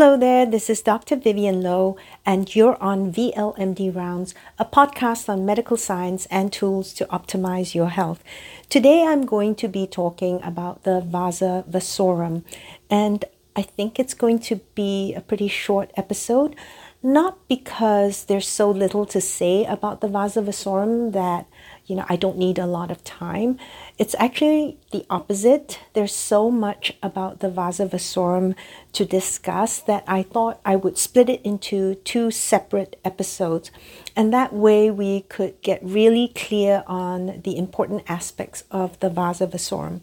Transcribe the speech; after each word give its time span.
Hello 0.00 0.16
there, 0.16 0.46
this 0.46 0.70
is 0.70 0.80
Dr. 0.80 1.14
Vyvyane 1.14 1.62
Loh, 1.62 1.98
and 2.24 2.56
you're 2.56 2.82
on 2.82 3.12
VLMD 3.12 3.94
Rounds, 3.94 4.34
a 4.58 4.64
podcast 4.64 5.28
on 5.28 5.44
medical 5.44 5.76
science 5.76 6.24
and 6.30 6.50
tools 6.50 6.94
to 6.94 7.04
optimize 7.08 7.74
your 7.74 7.90
health. 7.90 8.24
Today 8.70 9.02
I'm 9.02 9.26
going 9.26 9.54
to 9.56 9.68
be 9.68 9.86
talking 9.86 10.40
about 10.42 10.84
the 10.84 11.02
Vasa 11.02 11.66
Vasorum, 11.68 12.44
and 12.88 13.26
I 13.54 13.60
think 13.60 14.00
it's 14.00 14.14
going 14.14 14.38
to 14.38 14.56
be 14.74 15.12
a 15.12 15.20
pretty 15.20 15.48
short 15.48 15.90
episode, 15.98 16.56
not 17.02 17.36
because 17.46 18.24
there's 18.24 18.48
so 18.48 18.70
little 18.70 19.04
to 19.04 19.20
say 19.20 19.66
about 19.66 20.00
the 20.00 20.08
Vasa 20.08 20.40
Vasorum 20.40 21.12
that 21.12 21.46
you 21.90 21.96
know, 21.96 22.06
I 22.08 22.14
don't 22.14 22.38
need 22.38 22.56
a 22.56 22.66
lot 22.66 22.92
of 22.92 23.02
time. 23.02 23.58
It's 23.98 24.14
actually 24.20 24.78
the 24.92 25.04
opposite. 25.10 25.80
There's 25.92 26.14
so 26.14 26.48
much 26.48 26.92
about 27.02 27.40
the 27.40 27.50
Vasa 27.50 27.86
Vasorum 27.86 28.54
to 28.92 29.04
discuss 29.04 29.80
that 29.80 30.04
I 30.06 30.22
thought 30.22 30.60
I 30.64 30.76
would 30.76 30.96
split 30.96 31.28
it 31.28 31.42
into 31.42 31.96
two 31.96 32.30
separate 32.30 33.00
episodes. 33.04 33.72
And 34.14 34.32
that 34.32 34.52
way 34.52 34.88
we 34.88 35.22
could 35.22 35.60
get 35.62 35.80
really 35.82 36.28
clear 36.28 36.84
on 36.86 37.40
the 37.42 37.58
important 37.58 38.04
aspects 38.08 38.62
of 38.70 38.98
the 39.00 39.10
Vasa 39.10 39.48
Vasorum. 39.48 40.00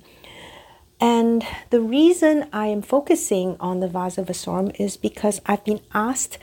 And 1.00 1.46
the 1.70 1.80
reason 1.80 2.50
I 2.52 2.68
am 2.68 2.82
focusing 2.82 3.56
on 3.62 3.80
the 3.80 3.88
Vasa 3.88 4.24
Vasorum 4.24 4.76
is 4.78 4.98
because 4.98 5.40
I've 5.46 5.64
been 5.64 5.80
asked 5.94 6.38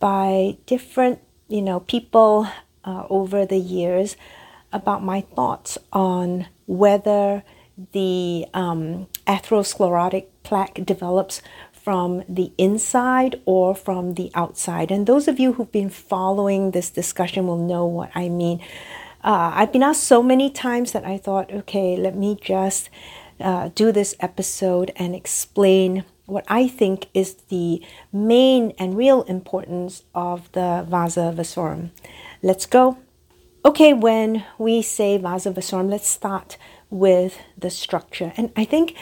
by 0.00 0.56
different, 0.66 1.20
you 1.46 1.62
know, 1.62 1.78
people 1.78 2.48
uh, 2.84 3.06
over 3.08 3.46
the 3.46 3.58
years 3.58 4.16
about 4.72 5.02
my 5.02 5.20
thoughts 5.20 5.78
on 5.92 6.46
whether 6.66 7.42
the 7.92 8.46
um, 8.54 9.06
atherosclerotic 9.26 10.26
plaque 10.42 10.84
develops 10.84 11.42
from 11.72 12.22
the 12.28 12.52
inside 12.58 13.40
or 13.44 13.74
from 13.74 14.14
the 14.14 14.30
outside. 14.34 14.90
And 14.90 15.06
those 15.06 15.26
of 15.26 15.40
you 15.40 15.54
who've 15.54 15.72
been 15.72 15.90
following 15.90 16.70
this 16.70 16.90
discussion 16.90 17.46
will 17.46 17.58
know 17.58 17.84
what 17.86 18.10
I 18.14 18.28
mean. 18.28 18.60
Uh, 19.24 19.52
I've 19.54 19.72
been 19.72 19.82
asked 19.82 20.04
so 20.04 20.22
many 20.22 20.50
times 20.50 20.92
that 20.92 21.04
I 21.04 21.18
thought, 21.18 21.52
okay, 21.52 21.96
let 21.96 22.14
me 22.14 22.38
just 22.40 22.88
uh, 23.40 23.70
do 23.74 23.90
this 23.90 24.14
episode 24.20 24.92
and 24.96 25.14
explain 25.14 26.04
what 26.26 26.44
I 26.48 26.68
think 26.68 27.08
is 27.14 27.34
the 27.48 27.82
main 28.12 28.72
and 28.78 28.96
real 28.96 29.22
importance 29.22 30.04
of 30.14 30.50
the 30.52 30.86
Vasa 30.88 31.32
Vasorum. 31.36 31.90
Let's 32.42 32.66
go. 32.66 32.98
Okay, 33.64 33.92
when 33.92 34.44
we 34.58 34.82
say 34.82 35.18
Vasa 35.18 35.52
Vasorum, 35.52 35.88
let's 35.88 36.08
start 36.08 36.56
with 36.90 37.38
the 37.56 37.70
structure. 37.70 38.32
And 38.36 38.50
I 38.56 38.64
think 38.64 38.96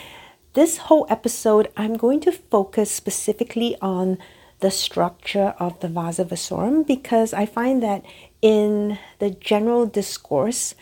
this 0.52 0.76
whole 0.76 1.06
episode, 1.08 1.68
I'm 1.78 1.94
going 1.94 2.20
to 2.20 2.32
focus 2.32 2.90
specifically 2.90 3.74
on 3.80 4.18
the 4.58 4.70
structure 4.70 5.54
of 5.58 5.80
the 5.80 5.88
Vasa 5.88 6.26
Vasorum 6.26 6.86
because 6.86 7.32
I 7.32 7.46
find 7.46 7.82
that 7.82 8.04
in 8.42 8.98
the 9.18 9.30
general 9.30 9.86
discourse 9.86 10.74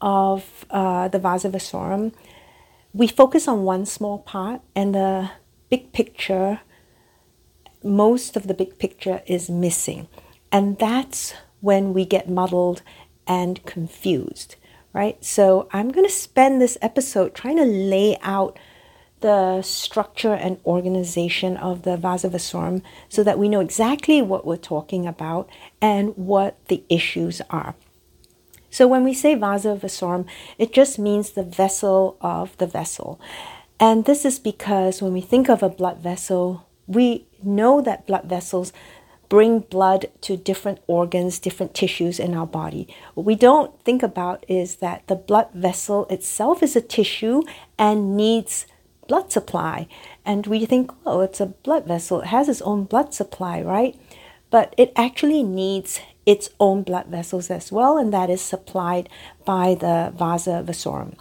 of 0.00 0.64
uh, 0.70 1.08
the 1.08 1.18
Vasa 1.18 1.50
Vasorum, 1.50 2.14
we 2.94 3.06
focus 3.06 3.46
on 3.46 3.64
one 3.64 3.84
small 3.84 4.20
part 4.20 4.62
and 4.74 4.94
the 4.94 5.30
big 5.68 5.92
picture, 5.92 6.60
most 7.84 8.34
of 8.34 8.46
the 8.46 8.54
big 8.54 8.78
picture 8.78 9.20
is 9.26 9.50
missing. 9.50 10.08
And 10.50 10.78
that's 10.78 11.34
when 11.60 11.92
we 11.92 12.06
get 12.06 12.30
muddled 12.30 12.80
and 13.26 13.64
confused, 13.64 14.56
right? 14.92 15.22
So 15.24 15.68
I'm 15.72 15.90
going 15.90 16.06
to 16.06 16.12
spend 16.12 16.60
this 16.60 16.78
episode 16.80 17.34
trying 17.34 17.56
to 17.56 17.64
lay 17.64 18.18
out 18.22 18.58
the 19.20 19.62
structure 19.62 20.34
and 20.34 20.60
organization 20.66 21.56
of 21.56 21.82
the 21.82 21.96
Vasa 21.96 22.28
Vasorum 22.28 22.82
so 23.08 23.22
that 23.22 23.38
we 23.38 23.48
know 23.48 23.60
exactly 23.60 24.20
what 24.20 24.46
we're 24.46 24.56
talking 24.56 25.06
about 25.06 25.48
and 25.80 26.16
what 26.16 26.58
the 26.68 26.84
issues 26.88 27.40
are. 27.50 27.74
So 28.70 28.86
when 28.86 29.04
we 29.04 29.14
say 29.14 29.34
Vasa 29.34 29.78
Vasorum, 29.80 30.26
it 30.58 30.72
just 30.72 30.98
means 30.98 31.30
the 31.30 31.42
vessel 31.42 32.18
of 32.20 32.56
the 32.58 32.66
vessel. 32.66 33.18
And 33.80 34.04
this 34.04 34.24
is 34.24 34.38
because 34.38 35.00
when 35.00 35.14
we 35.14 35.22
think 35.22 35.48
of 35.48 35.62
a 35.62 35.68
blood 35.70 35.98
vessel, 35.98 36.66
we 36.86 37.26
know 37.42 37.80
that 37.80 38.06
blood 38.06 38.24
vessels 38.24 38.72
bring 39.28 39.60
blood 39.60 40.06
to 40.22 40.36
different 40.36 40.80
organs, 40.86 41.38
different 41.38 41.74
tissues 41.74 42.18
in 42.18 42.34
our 42.34 42.46
body. 42.46 42.88
What 43.14 43.26
we 43.26 43.34
don't 43.34 43.78
think 43.82 44.02
about 44.02 44.44
is 44.48 44.76
that 44.76 45.06
the 45.06 45.16
blood 45.16 45.48
vessel 45.52 46.06
itself 46.06 46.62
is 46.62 46.76
a 46.76 46.80
tissue 46.80 47.42
and 47.78 48.16
needs 48.16 48.66
blood 49.08 49.32
supply. 49.32 49.88
And 50.24 50.46
we 50.46 50.66
think, 50.66 50.90
oh, 51.04 51.20
it's 51.20 51.40
a 51.40 51.46
blood 51.46 51.86
vessel, 51.86 52.20
it 52.20 52.26
has 52.26 52.48
its 52.48 52.62
own 52.62 52.84
blood 52.84 53.14
supply, 53.14 53.62
right? 53.62 53.96
But 54.50 54.74
it 54.76 54.92
actually 54.96 55.42
needs 55.42 56.00
its 56.24 56.50
own 56.58 56.82
blood 56.82 57.06
vessels 57.06 57.50
as 57.50 57.70
well, 57.70 57.96
and 57.96 58.12
that 58.12 58.30
is 58.30 58.40
supplied 58.40 59.08
by 59.44 59.74
the 59.74 60.12
vasa 60.16 60.64
vasorum. 60.66 61.14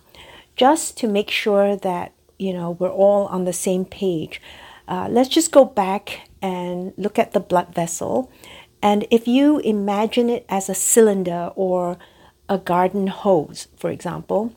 Just 0.55 0.97
to 0.97 1.07
make 1.07 1.29
sure 1.29 1.75
that 1.75 2.11
you 2.37 2.51
know 2.53 2.71
we're 2.71 2.89
all 2.89 3.27
on 3.27 3.45
the 3.45 3.53
same 3.53 3.85
page, 3.85 4.41
uh, 4.87 5.07
let's 5.09 5.29
just 5.29 5.51
go 5.51 5.65
back 5.65 6.27
and 6.41 6.93
look 6.97 7.17
at 7.17 7.33
the 7.33 7.39
blood 7.39 7.73
vessel. 7.73 8.31
And 8.81 9.07
if 9.09 9.27
you 9.27 9.59
imagine 9.59 10.29
it 10.29 10.45
as 10.47 10.69
a 10.69 10.75
cylinder 10.75 11.51
or 11.55 11.97
a 12.47 12.57
garden 12.57 13.07
hose, 13.07 13.67
for 13.75 13.89
example, 13.89 14.53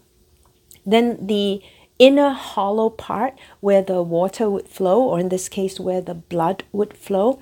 then 0.85 1.27
the 1.27 1.63
inner 1.99 2.31
hollow 2.31 2.91
part 2.91 3.39
where 3.61 3.83
the 3.83 4.03
water 4.03 4.51
would 4.51 4.69
flow, 4.69 5.03
or 5.03 5.19
in 5.19 5.31
this 5.31 5.49
case, 5.49 5.81
where 5.81 6.01
the 6.01 6.15
blood 6.15 6.65
would 6.73 6.95
flow, 6.95 7.41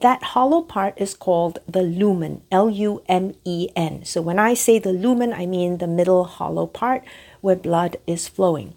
that 0.00 0.22
hollow 0.22 0.60
part 0.60 0.94
is 0.96 1.14
called 1.14 1.60
the 1.68 1.82
lumen, 1.82 2.42
L 2.50 2.68
U 2.68 3.02
M 3.08 3.34
E 3.44 3.68
N. 3.76 4.04
So 4.04 4.20
when 4.20 4.38
I 4.38 4.54
say 4.54 4.78
the 4.78 4.92
lumen, 4.92 5.32
I 5.32 5.46
mean 5.46 5.78
the 5.78 5.86
middle 5.86 6.24
hollow 6.24 6.66
part 6.66 7.04
where 7.40 7.56
blood 7.56 7.96
is 8.06 8.28
flowing. 8.28 8.74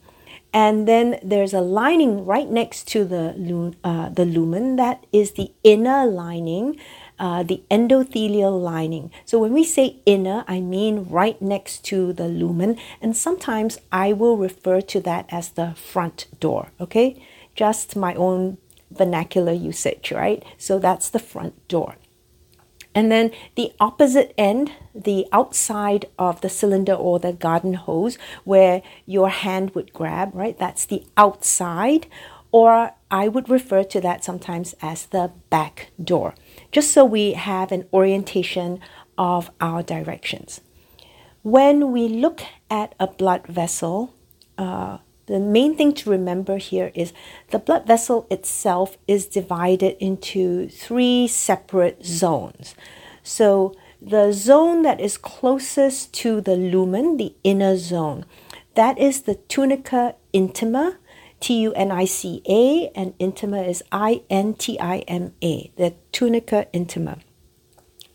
And 0.54 0.88
then 0.88 1.20
there's 1.22 1.54
a 1.54 1.62
lining 1.62 2.26
right 2.26 2.50
next 2.50 2.88
to 2.90 3.06
the, 3.06 3.76
uh, 3.84 4.10
the 4.10 4.26
lumen 4.26 4.76
that 4.78 5.06
is 5.12 5.32
the 5.32 5.52
inner 5.64 6.06
lining, 6.06 6.80
uh, 7.20 7.44
the 7.44 7.64
endothelial 7.70 8.60
lining. 8.62 9.12
So 9.26 9.40
when 9.40 9.54
we 9.54 9.64
say 9.64 9.98
inner, 10.06 10.44
I 10.48 10.60
mean 10.62 11.06
right 11.10 11.40
next 11.42 11.84
to 11.86 12.14
the 12.14 12.28
lumen. 12.28 12.78
And 13.02 13.16
sometimes 13.16 13.78
I 13.92 14.14
will 14.14 14.38
refer 14.38 14.82
to 14.82 15.00
that 15.02 15.26
as 15.30 15.50
the 15.50 15.74
front 15.76 16.28
door, 16.40 16.70
okay? 16.80 17.22
Just 17.56 17.96
my 17.96 18.14
own 18.16 18.58
vernacular 18.90 19.54
usage, 19.54 20.12
right? 20.12 20.44
So 20.58 20.80
that's 20.80 21.10
the 21.10 21.20
front 21.20 21.68
door. 21.68 21.96
And 22.96 23.12
then 23.12 23.32
the 23.56 23.74
opposite 23.80 24.34
end, 24.38 24.72
the 24.96 25.28
outside 25.32 26.06
of 26.18 26.42
the 26.42 26.50
cylinder 26.50 26.94
or 26.94 27.20
the 27.20 27.34
garden 27.34 27.76
hose 27.76 28.18
where 28.44 28.82
your 29.06 29.30
hand 29.30 29.76
would 29.76 29.94
grab, 29.94 30.32
right? 30.34 30.58
That's 30.58 30.86
the 30.86 31.04
outside. 31.16 32.08
Or 32.52 32.94
I 33.12 33.28
would 33.28 33.50
refer 33.50 33.84
to 33.84 34.02
that 34.02 34.24
sometimes 34.24 34.74
as 34.82 35.06
the 35.08 35.32
back 35.50 35.92
door, 36.04 36.34
just 36.72 36.92
so 36.92 37.06
we 37.06 37.34
have 37.34 37.72
an 37.72 37.88
orientation 37.94 38.80
of 39.18 39.52
our 39.62 39.84
directions. 39.84 40.62
When 41.44 41.92
we 41.92 42.08
look 42.08 42.42
at 42.70 42.96
a 43.00 43.08
blood 43.08 43.48
vessel, 43.48 44.14
uh, 44.58 44.98
the 45.28 45.40
main 45.40 45.76
thing 45.76 45.94
to 45.94 46.10
remember 46.10 46.58
here 46.58 46.92
is 46.96 47.14
the 47.52 47.60
blood 47.60 47.86
vessel 47.86 48.28
itself 48.32 48.98
is 49.08 49.28
divided 49.28 49.98
into 50.00 50.70
three 50.70 51.28
separate 51.28 52.06
zones. 52.06 52.76
So 53.24 53.76
the 54.02 54.32
zone 54.32 54.84
that 54.84 55.02
is 55.02 55.18
closest 55.18 56.14
to 56.16 56.40
the 56.40 56.56
lumen, 56.56 57.18
the 57.18 57.36
inner 57.44 57.76
zone, 57.76 58.26
that 58.76 58.98
is 58.98 59.24
the 59.24 59.36
tunica 59.36 60.16
intima, 60.34 60.96
T 61.40 61.60
U 61.62 61.74
N 61.74 61.92
I 61.92 62.06
C 62.06 62.42
A, 62.48 62.90
and 62.96 63.18
intima 63.20 63.68
is 63.68 63.84
I 63.92 64.24
N 64.30 64.54
T 64.54 64.80
I 64.80 65.00
M 65.08 65.34
A, 65.44 65.72
the 65.76 65.94
tunica 66.12 66.68
intima. 66.74 67.20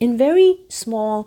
In 0.00 0.16
very 0.16 0.60
small 0.68 1.26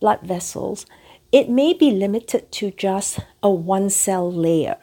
blood 0.00 0.22
vessels, 0.22 0.86
it 1.30 1.50
may 1.50 1.74
be 1.74 1.90
limited 1.90 2.50
to 2.52 2.70
just 2.70 3.18
a 3.42 3.50
one 3.50 3.90
cell 3.90 4.32
layer 4.32 4.78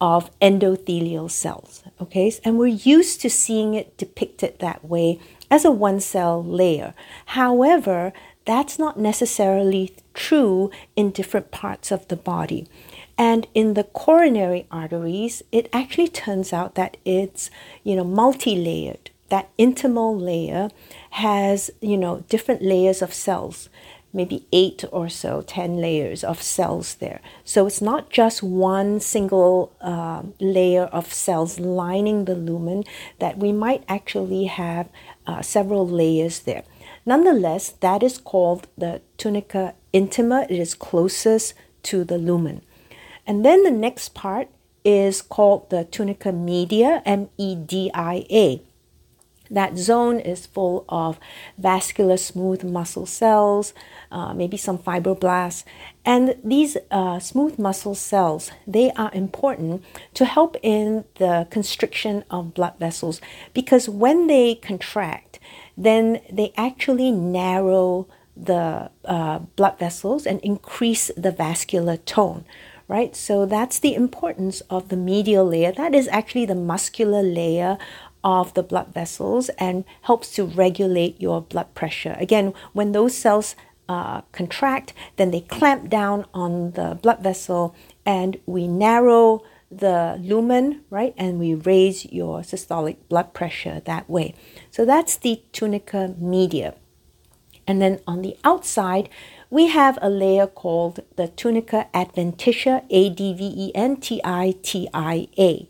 of 0.00 0.30
endothelial 0.40 1.30
cells. 1.30 1.82
Okay, 2.00 2.32
and 2.44 2.58
we're 2.58 2.66
used 2.66 3.20
to 3.20 3.30
seeing 3.30 3.74
it 3.74 3.96
depicted 3.96 4.58
that 4.58 4.84
way 4.84 5.18
as 5.50 5.64
a 5.64 5.70
one 5.70 6.00
cell 6.00 6.42
layer. 6.44 6.94
However, 7.26 8.12
that's 8.44 8.78
not 8.78 8.98
necessarily 8.98 9.94
true 10.14 10.70
in 10.96 11.10
different 11.10 11.50
parts 11.50 11.90
of 11.90 12.08
the 12.08 12.16
body. 12.16 12.66
And 13.18 13.46
in 13.52 13.74
the 13.74 13.84
coronary 13.84 14.66
arteries, 14.70 15.42
it 15.50 15.68
actually 15.72 16.08
turns 16.08 16.52
out 16.52 16.74
that 16.76 16.96
it's, 17.04 17.50
you 17.82 17.96
know, 17.96 18.04
multi-layered. 18.04 19.10
That 19.28 19.50
intimal 19.58 20.18
layer 20.18 20.70
has, 21.10 21.70
you 21.80 21.98
know, 21.98 22.24
different 22.28 22.62
layers 22.62 23.02
of 23.02 23.12
cells. 23.12 23.68
Maybe 24.12 24.46
eight 24.52 24.84
or 24.90 25.08
so, 25.08 25.42
10 25.42 25.80
layers 25.80 26.24
of 26.24 26.42
cells 26.42 26.94
there. 26.96 27.20
So 27.44 27.66
it's 27.66 27.82
not 27.82 28.10
just 28.10 28.42
one 28.42 29.00
single 29.00 29.72
uh, 29.80 30.22
layer 30.40 30.84
of 30.84 31.12
cells 31.12 31.60
lining 31.60 32.24
the 32.24 32.34
lumen, 32.34 32.84
that 33.18 33.38
we 33.38 33.52
might 33.52 33.84
actually 33.88 34.44
have 34.46 34.88
uh, 35.26 35.42
several 35.42 35.86
layers 35.86 36.40
there. 36.40 36.64
Nonetheless, 37.04 37.70
that 37.80 38.02
is 38.02 38.18
called 38.18 38.66
the 38.76 39.00
tunica 39.16 39.74
intima. 39.92 40.44
It 40.50 40.58
is 40.58 40.74
closest 40.74 41.54
to 41.84 42.04
the 42.04 42.18
lumen. 42.18 42.62
And 43.26 43.44
then 43.44 43.62
the 43.62 43.70
next 43.70 44.14
part 44.14 44.48
is 44.84 45.20
called 45.20 45.70
the 45.70 45.84
tunica 45.84 46.32
media, 46.32 47.02
M 47.04 47.28
E 47.36 47.54
D 47.54 47.90
I 47.92 48.26
A. 48.30 48.62
That 49.50 49.78
zone 49.78 50.20
is 50.20 50.46
full 50.46 50.84
of 50.88 51.18
vascular 51.56 52.18
smooth 52.18 52.64
muscle 52.64 53.06
cells, 53.06 53.72
uh, 54.10 54.32
maybe 54.34 54.56
some 54.56 54.78
fibroblasts. 54.78 55.64
And 56.04 56.36
these 56.42 56.76
uh, 56.90 57.18
smooth 57.18 57.58
muscle 57.58 57.94
cells, 57.94 58.50
they 58.66 58.90
are 58.92 59.10
important 59.12 59.84
to 60.14 60.24
help 60.24 60.56
in 60.62 61.04
the 61.16 61.46
constriction 61.50 62.24
of 62.30 62.54
blood 62.54 62.74
vessels 62.78 63.20
because 63.54 63.88
when 63.88 64.26
they 64.26 64.54
contract, 64.54 65.38
then 65.76 66.20
they 66.30 66.52
actually 66.56 67.10
narrow 67.10 68.06
the 68.36 68.90
uh, 69.04 69.38
blood 69.56 69.78
vessels 69.78 70.26
and 70.26 70.40
increase 70.40 71.10
the 71.16 71.32
vascular 71.32 71.96
tone 71.96 72.44
right? 72.88 73.14
So 73.14 73.44
that's 73.44 73.78
the 73.78 73.94
importance 73.94 74.62
of 74.70 74.88
the 74.88 74.96
medial 74.96 75.46
layer. 75.46 75.72
That 75.72 75.94
is 75.94 76.08
actually 76.08 76.46
the 76.46 76.54
muscular 76.54 77.22
layer 77.22 77.76
of 78.24 78.54
the 78.54 78.62
blood 78.62 78.92
vessels 78.92 79.48
and 79.58 79.84
helps 80.02 80.30
to 80.32 80.44
regulate 80.44 81.20
your 81.20 81.40
blood 81.40 81.72
pressure. 81.74 82.16
Again, 82.18 82.52
when 82.72 82.92
those 82.92 83.14
cells 83.14 83.54
uh, 83.88 84.22
contract, 84.32 84.92
then 85.16 85.30
they 85.30 85.40
clamp 85.40 85.88
down 85.88 86.26
on 86.34 86.72
the 86.72 86.98
blood 87.02 87.20
vessel 87.22 87.74
and 88.04 88.38
we 88.46 88.68
narrow 88.68 89.42
the 89.70 90.18
lumen, 90.22 90.82
right? 90.90 91.14
And 91.16 91.38
we 91.38 91.54
raise 91.54 92.06
your 92.06 92.40
systolic 92.40 92.96
blood 93.08 93.34
pressure 93.34 93.80
that 93.84 94.08
way. 94.08 94.34
So 94.70 94.84
that's 94.84 95.16
the 95.16 95.42
tunica 95.52 96.14
media. 96.18 96.74
And 97.66 97.82
then 97.82 98.00
on 98.06 98.22
the 98.22 98.36
outside, 98.44 99.10
we 99.50 99.68
have 99.68 99.98
a 100.00 100.08
layer 100.08 100.46
called 100.46 101.00
the 101.16 101.28
tunica 101.28 101.88
adventitia, 101.92 102.84
A 102.88 103.10
D 103.10 103.34
V 103.34 103.44
E 103.44 103.72
N 103.74 103.96
T 103.96 104.20
I 104.24 104.54
T 104.62 104.88
I 104.94 105.28
A. 105.38 105.68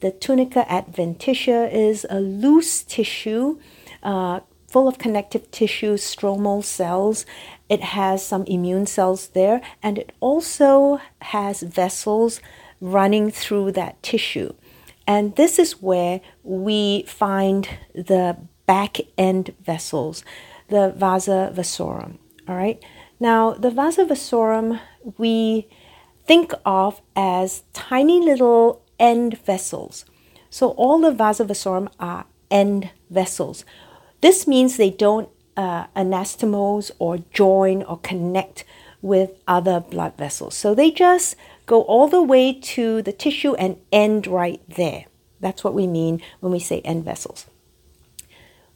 The 0.00 0.10
tunica 0.10 0.64
adventitia 0.68 1.72
is 1.72 2.06
a 2.10 2.20
loose 2.20 2.82
tissue 2.82 3.58
uh, 4.02 4.40
full 4.68 4.88
of 4.88 4.98
connective 4.98 5.50
tissue, 5.50 5.94
stromal 5.94 6.62
cells. 6.62 7.24
It 7.68 7.82
has 7.82 8.24
some 8.24 8.44
immune 8.44 8.86
cells 8.86 9.28
there, 9.28 9.60
and 9.82 9.98
it 9.98 10.12
also 10.20 11.00
has 11.22 11.62
vessels 11.62 12.40
running 12.80 13.30
through 13.30 13.72
that 13.72 14.02
tissue. 14.02 14.52
And 15.06 15.34
this 15.36 15.58
is 15.58 15.82
where 15.82 16.20
we 16.42 17.04
find 17.04 17.68
the 17.94 18.36
back 18.66 18.98
end 19.16 19.54
vessels, 19.64 20.24
the 20.68 20.92
vasa 20.96 21.52
vasorum. 21.54 22.18
All 22.48 22.56
right. 22.56 22.82
Now, 23.18 23.52
the 23.52 23.70
vasa 23.70 24.04
vasorum 24.04 24.80
we 25.16 25.68
think 26.26 26.52
of 26.64 27.00
as 27.14 27.62
tiny 27.72 28.20
little 28.20 28.82
end 28.98 29.38
vessels. 29.38 30.04
So 30.50 30.70
all 30.70 30.98
the 31.00 31.12
vasa 31.12 31.44
vasorum 31.44 31.88
are 32.00 32.26
end 32.50 32.90
vessels. 33.10 33.64
This 34.20 34.46
means 34.46 34.76
they 34.76 34.90
don't 34.90 35.28
uh, 35.56 35.86
anastomose 35.96 36.90
or 36.98 37.18
join 37.32 37.82
or 37.82 37.98
connect 37.98 38.64
with 39.02 39.30
other 39.46 39.80
blood 39.80 40.16
vessels. 40.16 40.54
So 40.54 40.74
they 40.74 40.90
just 40.90 41.36
go 41.66 41.82
all 41.82 42.08
the 42.08 42.22
way 42.22 42.52
to 42.52 43.02
the 43.02 43.12
tissue 43.12 43.54
and 43.54 43.78
end 43.92 44.26
right 44.26 44.60
there. 44.68 45.06
That's 45.40 45.62
what 45.62 45.74
we 45.74 45.86
mean 45.86 46.22
when 46.40 46.52
we 46.52 46.58
say 46.58 46.80
end 46.80 47.04
vessels. 47.04 47.46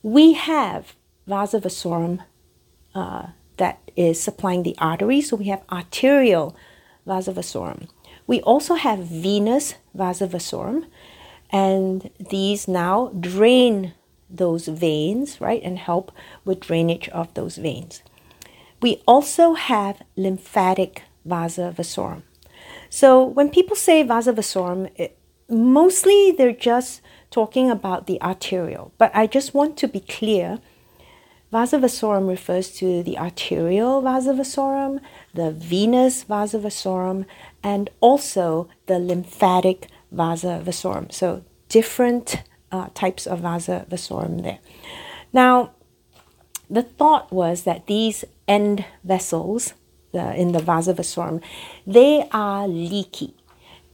We 0.03 0.35
have 0.35 0.95
vasa 1.27 1.61
vasorum 1.61 2.25
uh, 2.95 3.29
that 3.57 3.91
is 3.97 4.21
supplying 4.21 4.63
the 4.63 4.77
artery, 4.79 5.21
so 5.21 5.37
we 5.37 5.47
have 5.47 5.63
arterial 5.71 6.57
vasa 7.07 7.33
vasorum. 7.33 7.89
We 8.27 8.41
also 8.43 8.75
have 8.75 9.01
venous 9.01 9.75
vasa 9.95 10.27
vasorum, 10.27 10.87
and 11.51 12.11
these 12.19 12.69
now 12.69 13.09
drain 13.09 13.95
those 14.31 14.69
veins, 14.69 15.41
right, 15.41 15.63
and 15.63 15.79
help 15.79 16.13
with 16.45 16.61
drainage 16.61 17.09
of 17.09 17.33
those 17.35 17.57
veins. 17.57 18.03
We 18.81 19.03
also 19.07 19.55
have 19.55 20.03
lymphatic 20.17 21.03
vasa 21.25 21.75
vasorum. 21.77 22.23
So 22.89 23.25
when 23.25 23.51
people 23.51 23.77
say 23.77 24.03
vasa 24.03 24.33
vasorum, 24.33 24.91
it, 24.97 25.19
mostly 25.49 26.31
they're 26.31 26.53
just 26.53 27.03
talking 27.31 27.71
about 27.71 28.07
the 28.07 28.21
arterial. 28.23 28.93
But 28.99 29.11
I 29.15 29.27
just 29.27 29.55
want 29.55 29.77
to 29.79 29.89
be 29.89 30.01
clear 30.01 30.59
Vasa 31.53 31.79
vasorum 31.79 32.29
refers 32.29 32.71
to 32.71 33.03
the 33.03 33.19
arterial 33.19 34.01
vasa 34.01 34.33
vasorum, 34.33 35.01
the 35.35 35.51
venous 35.51 36.23
vasa 36.23 36.61
vasorum, 36.61 37.27
and 37.61 37.91
also 38.01 38.69
the 38.87 39.01
lymphatic 39.01 39.89
vasa 40.13 40.63
vasorum. 40.65 41.13
So 41.13 41.43
different 41.69 42.45
uh, 42.73 42.89
types 42.95 43.27
of 43.27 43.41
vasa 43.41 43.87
vasorum 43.91 44.43
there. 44.43 44.59
Now, 45.33 45.73
the 46.69 46.83
thought 46.83 47.33
was 47.33 47.65
that 47.65 47.87
these 47.87 48.25
end 48.47 48.85
vessels 49.05 49.75
the, 50.13 50.35
in 50.35 50.53
the 50.53 50.61
vasa 50.61 50.95
vasorum, 50.95 51.43
they 51.87 52.29
are 52.33 52.67
leaky. 52.67 53.35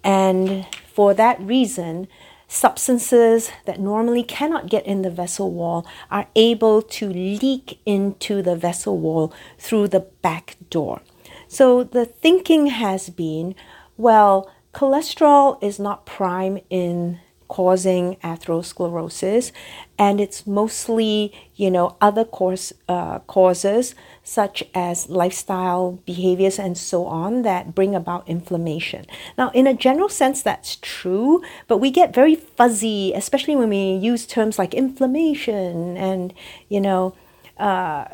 And 0.02 0.66
for 0.92 1.14
that 1.14 1.40
reason, 1.40 2.08
substances 2.48 3.50
that 3.64 3.80
normally 3.80 4.22
cannot 4.22 4.68
get 4.68 4.86
in 4.86 5.02
the 5.02 5.10
vessel 5.10 5.50
wall 5.50 5.86
are 6.10 6.28
able 6.36 6.80
to 6.80 7.08
leak 7.08 7.80
into 7.84 8.40
the 8.40 8.56
vessel 8.56 8.98
wall 8.98 9.32
through 9.58 9.88
the 9.88 10.00
back 10.00 10.56
door. 10.70 11.02
So 11.48 11.82
the 11.82 12.06
thinking 12.06 12.68
has 12.68 13.10
been 13.10 13.54
well, 13.96 14.50
cholesterol 14.74 15.62
is 15.62 15.78
not 15.78 16.04
prime 16.04 16.58
in 16.68 17.20
causing 17.48 18.16
atherosclerosis 18.16 19.52
and 19.98 20.20
it's 20.20 20.46
mostly 20.46 21.32
you 21.54 21.70
know 21.70 21.96
other 22.00 22.24
cause, 22.24 22.72
uh, 22.88 23.18
causes 23.20 23.94
such 24.22 24.62
as 24.74 25.08
lifestyle 25.08 25.98
behaviors 26.04 26.58
and 26.58 26.76
so 26.76 27.06
on 27.06 27.42
that 27.42 27.74
bring 27.74 27.94
about 27.94 28.28
inflammation. 28.28 29.06
Now 29.38 29.50
in 29.50 29.66
a 29.66 29.74
general 29.74 30.08
sense 30.08 30.42
that's 30.42 30.76
true 30.76 31.42
but 31.68 31.78
we 31.78 31.90
get 31.90 32.14
very 32.14 32.34
fuzzy 32.34 33.12
especially 33.14 33.56
when 33.56 33.68
we 33.68 33.92
use 33.92 34.26
terms 34.26 34.58
like 34.58 34.74
inflammation 34.74 35.96
and 35.96 36.34
you 36.68 36.80
know 36.80 37.14
uh, 37.58 38.04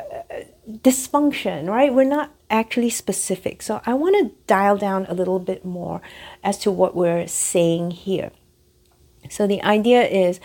dysfunction 0.69 1.69
right? 1.69 1.93
We're 1.93 2.05
not 2.05 2.31
actually 2.49 2.91
specific. 2.91 3.61
So 3.61 3.81
i 3.85 3.93
want 3.93 4.15
to 4.19 4.35
dial 4.45 4.77
down 4.77 5.05
a 5.09 5.13
little 5.13 5.39
bit 5.39 5.65
more 5.65 6.01
as 6.43 6.57
to 6.59 6.71
what 6.71 6.95
we're 6.95 7.27
saying 7.27 7.91
here 7.91 8.31
so 9.29 9.47
the 9.47 9.61
idea 9.63 10.03
is 10.03 10.39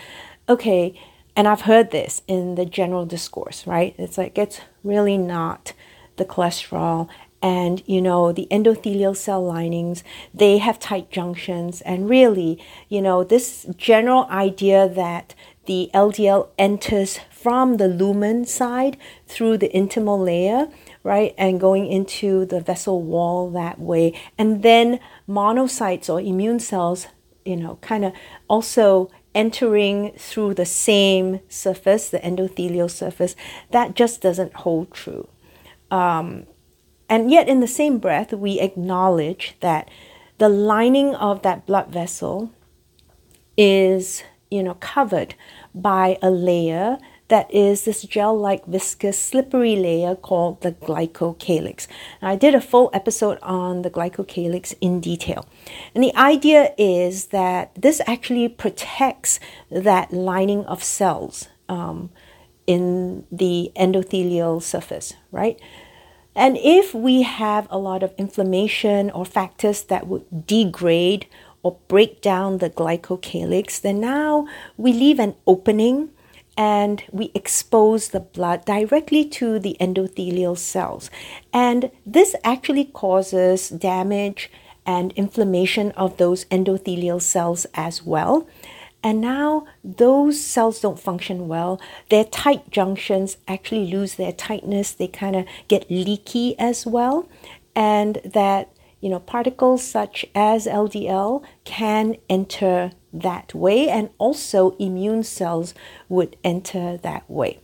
okay, 0.47 0.99
and 1.35 1.47
I've 1.47 1.61
heard 1.61 1.91
this 1.91 2.21
in 2.27 2.55
the 2.55 2.65
general 2.65 3.05
discourse, 3.05 3.65
right? 3.67 3.95
It's 3.97 4.17
like 4.17 4.37
it's 4.37 4.61
really 4.83 5.17
not 5.17 5.73
the 6.17 6.25
cholesterol 6.25 7.09
and 7.41 7.81
you 7.85 8.01
know 8.01 8.31
the 8.31 8.47
endothelial 8.51 9.15
cell 9.15 9.43
linings 9.43 10.03
they 10.33 10.57
have 10.57 10.77
tight 10.77 11.09
junctions 11.09 11.81
and 11.81 12.09
really 12.09 12.61
you 12.89 13.01
know 13.01 13.23
this 13.23 13.65
general 13.77 14.25
idea 14.25 14.87
that 14.87 15.33
the 15.65 15.89
LDL 15.93 16.49
enters 16.57 17.19
from 17.31 17.77
the 17.77 17.87
lumen 17.87 18.43
side 18.45 18.97
through 19.27 19.57
the 19.57 19.69
intimal 19.69 20.23
layer 20.23 20.67
right 21.03 21.33
and 21.37 21.59
going 21.59 21.87
into 21.87 22.45
the 22.45 22.59
vessel 22.59 23.01
wall 23.01 23.49
that 23.49 23.79
way 23.79 24.13
and 24.37 24.61
then 24.61 24.99
monocytes 25.27 26.09
or 26.09 26.19
immune 26.19 26.59
cells 26.59 27.07
you 27.49 27.55
know, 27.55 27.79
kind 27.81 28.05
of 28.05 28.13
also 28.47 29.09
entering 29.33 30.11
through 30.17 30.53
the 30.53 30.65
same 30.65 31.39
surface, 31.49 32.09
the 32.09 32.19
endothelial 32.19 32.89
surface, 32.89 33.35
that 33.71 33.95
just 33.95 34.21
doesn't 34.21 34.53
hold 34.53 34.91
true. 34.93 35.27
Um, 35.89 36.45
and 37.09 37.31
yet, 37.31 37.49
in 37.49 37.59
the 37.59 37.67
same 37.67 37.97
breath, 37.97 38.31
we 38.33 38.59
acknowledge 38.59 39.55
that 39.61 39.89
the 40.37 40.49
lining 40.49 41.15
of 41.15 41.41
that 41.41 41.65
blood 41.65 41.87
vessel 41.87 42.51
is, 43.57 44.23
you 44.51 44.61
know, 44.61 44.75
covered 44.75 45.33
by 45.73 46.19
a 46.21 46.29
layer 46.29 46.99
that 47.29 47.53
is 47.53 47.85
this 47.85 48.01
gel-like 48.03 48.65
viscous 48.65 49.17
slippery 49.17 49.75
layer 49.75 50.15
called 50.15 50.61
the 50.61 50.73
glycocalyx. 50.73 51.87
Now, 52.21 52.29
I 52.29 52.35
did 52.35 52.53
a 52.53 52.61
full 52.61 52.89
episode 52.91 53.37
on 53.41 53.83
the 53.83 53.89
glycocalyx 53.89 54.75
in 54.81 54.99
detail. 54.99 55.47
And 55.95 56.03
the 56.03 56.15
idea 56.15 56.73
is 56.77 57.27
that 57.27 57.73
this 57.75 58.01
actually 58.05 58.49
protects 58.49 59.39
that 59.69 60.11
lining 60.11 60.65
of 60.65 60.83
cells 60.83 61.47
um, 61.69 62.09
in 62.65 63.25
the 63.31 63.71
endothelial 63.75 64.61
surface, 64.61 65.13
right? 65.31 65.59
And 66.35 66.57
if 66.57 66.93
we 66.93 67.21
have 67.23 67.67
a 67.69 67.77
lot 67.77 68.01
of 68.01 68.13
inflammation 68.17 69.11
or 69.11 69.25
factors 69.25 69.83
that 69.83 70.07
would 70.07 70.47
degrade 70.47 71.27
or 71.61 71.77
break 71.87 72.21
down 72.21 72.57
the 72.57 72.69
glycocalyx, 72.69 73.81
then 73.81 73.99
now 73.99 74.47
we 74.77 74.93
leave 74.93 75.19
an 75.19 75.35
opening 75.45 76.09
and 76.59 77.01
we 77.09 77.31
expose 77.33 78.09
the 78.09 78.19
blood 78.19 78.65
directly 78.65 79.23
to 79.23 79.59
the 79.59 79.77
endothelial 79.79 80.57
cells. 80.57 81.09
And 81.53 81.89
this 82.05 82.35
actually 82.43 82.83
causes 82.83 83.69
damage 83.69 84.51
and 84.85 85.13
inflammation 85.13 85.91
of 85.91 86.17
those 86.17 86.43
endothelial 86.45 87.21
cells 87.21 87.65
as 87.75 88.03
well. 88.03 88.45
And 89.01 89.21
now 89.21 89.67
those 89.85 90.41
cells 90.41 90.81
don't 90.81 90.99
function 90.99 91.47
well. 91.47 91.79
Their 92.09 92.25
tight 92.25 92.69
junctions 92.69 93.37
actually 93.47 93.89
lose 93.89 94.15
their 94.15 94.33
tightness. 94.33 94.91
They 94.91 95.07
kind 95.07 95.37
of 95.37 95.45
get 95.69 95.89
leaky 95.89 96.59
as 96.59 96.85
well. 96.85 97.29
And 97.73 98.19
that, 98.25 98.69
you 98.99 99.09
know, 99.09 99.21
particles 99.21 99.81
such 99.81 100.25
as 100.35 100.67
LDL 100.67 101.41
can 101.63 102.17
enter 102.29 102.91
that 103.13 103.53
way. 103.53 103.89
And 103.89 104.09
also 104.17 104.75
immune 104.77 105.23
cells 105.23 105.73
would 106.07 106.37
enter 106.43 106.97
that 106.97 107.29
way, 107.29 107.59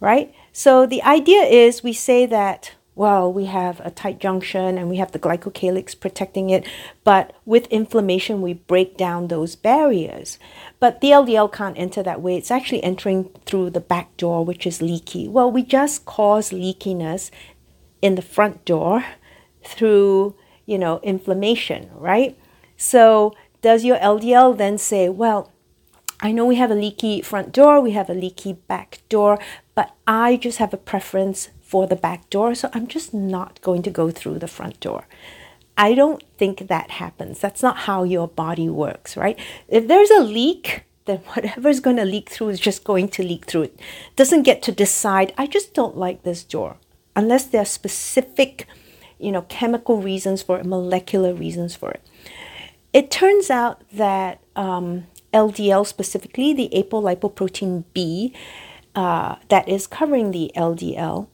right? 0.00 0.34
So 0.52 0.86
the 0.86 1.02
idea 1.02 1.42
is 1.42 1.82
we 1.82 1.92
say 1.92 2.26
that 2.26 2.72
well, 2.94 3.32
we 3.32 3.46
have 3.46 3.80
a 3.80 3.90
tight 3.90 4.18
junction 4.18 4.76
and 4.76 4.90
we 4.90 4.98
have 4.98 5.12
the 5.12 5.18
glycocalyx 5.18 5.98
protecting 5.98 6.50
it, 6.50 6.66
but 7.04 7.32
with 7.46 7.66
inflammation, 7.68 8.42
we 8.42 8.52
break 8.52 8.98
down 8.98 9.28
those 9.28 9.56
barriers. 9.56 10.38
But 10.78 11.00
the 11.00 11.08
LDL 11.08 11.50
can't 11.52 11.78
enter 11.78 12.02
that 12.02 12.20
way. 12.20 12.36
It's 12.36 12.50
actually 12.50 12.84
entering 12.84 13.30
through 13.46 13.70
the 13.70 13.80
back 13.80 14.14
door, 14.18 14.44
which 14.44 14.66
is 14.66 14.82
leaky. 14.82 15.26
Well, 15.26 15.50
we 15.50 15.62
just 15.62 16.04
cause 16.04 16.50
leakiness 16.50 17.30
in 18.02 18.14
the 18.14 18.22
front 18.22 18.64
door 18.66 19.04
through, 19.64 20.36
you 20.66 20.76
know, 20.76 21.00
inflammation, 21.02 21.88
right? 21.94 22.38
So, 22.76 23.34
does 23.62 23.84
your 23.84 23.96
LDL 23.98 24.58
then 24.58 24.76
say, 24.76 25.08
well, 25.08 25.50
I 26.20 26.30
know 26.30 26.44
we 26.44 26.56
have 26.56 26.70
a 26.70 26.76
leaky 26.76 27.22
front 27.22 27.52
door, 27.52 27.80
we 27.80 27.92
have 27.92 28.10
a 28.10 28.14
leaky 28.14 28.52
back 28.52 29.00
door, 29.08 29.38
but 29.74 29.94
I 30.06 30.36
just 30.36 30.58
have 30.58 30.74
a 30.74 30.76
preference 30.76 31.48
for 31.60 31.86
the 31.86 31.96
back 31.96 32.28
door, 32.28 32.54
so 32.54 32.68
I'm 32.74 32.86
just 32.86 33.14
not 33.14 33.60
going 33.62 33.82
to 33.82 33.90
go 33.90 34.10
through 34.10 34.38
the 34.38 34.46
front 34.46 34.78
door. 34.78 35.06
I 35.76 35.94
don't 35.94 36.22
think 36.38 36.68
that 36.68 36.90
happens. 36.92 37.40
That's 37.40 37.62
not 37.62 37.78
how 37.78 38.04
your 38.04 38.28
body 38.28 38.68
works, 38.68 39.16
right? 39.16 39.38
If 39.68 39.88
there's 39.88 40.10
a 40.10 40.20
leak, 40.20 40.84
then 41.06 41.18
whatever's 41.34 41.80
going 41.80 41.96
to 41.96 42.04
leak 42.04 42.28
through 42.28 42.50
is 42.50 42.60
just 42.60 42.84
going 42.84 43.08
to 43.08 43.22
leak 43.22 43.46
through 43.46 43.62
it. 43.62 43.80
Doesn't 44.14 44.42
get 44.42 44.62
to 44.62 44.72
decide, 44.72 45.32
I 45.38 45.46
just 45.46 45.74
don't 45.74 45.96
like 45.96 46.22
this 46.22 46.44
door. 46.44 46.76
Unless 47.16 47.46
there 47.46 47.62
are 47.62 47.66
specific, 47.66 48.66
you 49.18 49.32
know, 49.32 49.42
chemical 49.42 50.00
reasons 50.00 50.42
for 50.42 50.58
it, 50.58 50.66
molecular 50.66 51.34
reasons 51.34 51.74
for 51.74 51.90
it. 51.90 52.02
It 52.92 53.10
turns 53.10 53.50
out 53.50 53.82
that 53.92 54.40
um, 54.54 55.06
LDL, 55.32 55.86
specifically 55.86 56.52
the 56.52 56.70
apolipoprotein 56.74 57.84
B, 57.94 58.34
uh, 58.94 59.36
that 59.48 59.68
is 59.68 59.86
covering 59.86 60.30
the 60.30 60.52
LDL, 60.54 61.28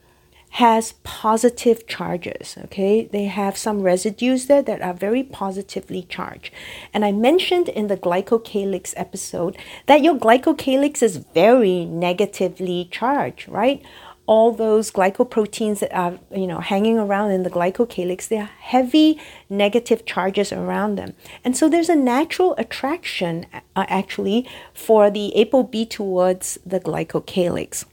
has 0.51 0.93
positive 1.03 1.87
charges. 1.87 2.57
Okay, 2.65 3.05
they 3.05 3.25
have 3.25 3.57
some 3.57 3.83
residues 3.83 4.47
there 4.47 4.63
that 4.63 4.81
are 4.81 4.95
very 4.95 5.23
positively 5.23 6.07
charged. 6.09 6.53
And 6.95 7.05
I 7.05 7.13
mentioned 7.13 7.69
in 7.69 7.89
the 7.89 7.97
glycocalyx 7.97 8.95
episode 8.97 9.59
that 9.87 10.03
your 10.03 10.15
glycocalyx 10.15 11.03
is 11.03 11.17
very 11.17 11.85
negatively 11.85 12.89
charged, 12.91 13.49
right? 13.49 13.83
All 14.29 14.53
those 14.53 14.91
glycoproteins 14.91 15.79
that 15.81 15.93
are 15.93 16.19
you 16.31 16.47
know 16.47 16.61
hanging 16.61 16.99
around 16.99 17.31
in 17.31 17.43
the 17.43 17.51
glycocalyx, 17.51 18.29
they 18.29 18.39
are 18.39 18.51
heavy 18.61 19.19
negative 19.49 20.05
charges 20.05 20.53
around 20.53 20.97
them, 20.97 21.15
and 21.45 21.57
so 21.57 21.69
there's 21.69 21.89
a 21.89 21.97
natural 21.97 22.55
attraction 22.59 23.47
uh, 23.55 23.87
actually 23.89 24.47
for 24.75 25.11
the 25.11 25.33
ApoB 25.35 25.89
towards 25.89 26.59
the 26.65 26.79
glycocalyx. 26.79 27.87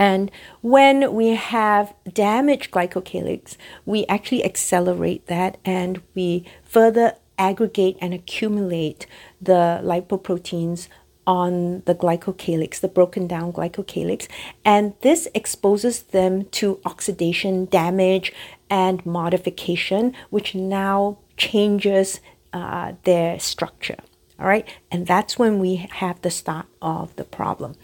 And 0.00 0.30
when 0.62 1.12
we 1.12 1.34
have 1.34 1.92
damaged 2.10 2.70
glycocalyx, 2.70 3.58
we 3.84 4.06
actually 4.06 4.42
accelerate 4.42 5.26
that 5.26 5.58
and 5.62 6.00
we 6.14 6.46
further 6.64 7.16
aggregate 7.40 7.98
and 8.00 8.14
accumulate 8.14 9.06
the 9.42 9.80
lipoproteins 9.82 10.88
on 11.26 11.82
the 11.86 11.94
glycocalyx, 11.94 12.80
the 12.80 12.88
broken 12.88 13.26
down 13.26 13.52
glycocalyx, 13.52 14.26
and 14.64 14.94
this 15.02 15.28
exposes 15.34 16.02
them 16.04 16.44
to 16.46 16.80
oxidation, 16.84 17.66
damage, 17.66 18.32
and 18.68 19.04
modification, 19.04 20.14
which 20.30 20.54
now 20.54 21.18
changes 21.36 22.20
uh, 22.52 22.92
their 23.04 23.38
structure. 23.38 23.98
All 24.38 24.46
right, 24.46 24.66
and 24.90 25.06
that's 25.06 25.38
when 25.38 25.58
we 25.58 25.76
have 25.76 26.22
the 26.22 26.30
start 26.30 26.66
of 26.80 27.14
the 27.16 27.24
problem. 27.24 27.74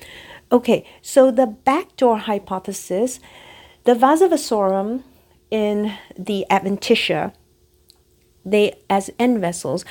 Okay, 0.51 0.87
so 1.03 1.31
the 1.31 1.47
backdoor 1.47 2.19
hypothesis, 2.19 3.21
the 3.85 3.95
vasa 3.95 4.29
vasorum 4.29 5.03
in 5.51 5.93
the 6.19 6.47
adventitia, 6.51 7.35
they 8.45 8.79
as 8.89 9.11
end 9.19 9.41
vessels 9.41 9.85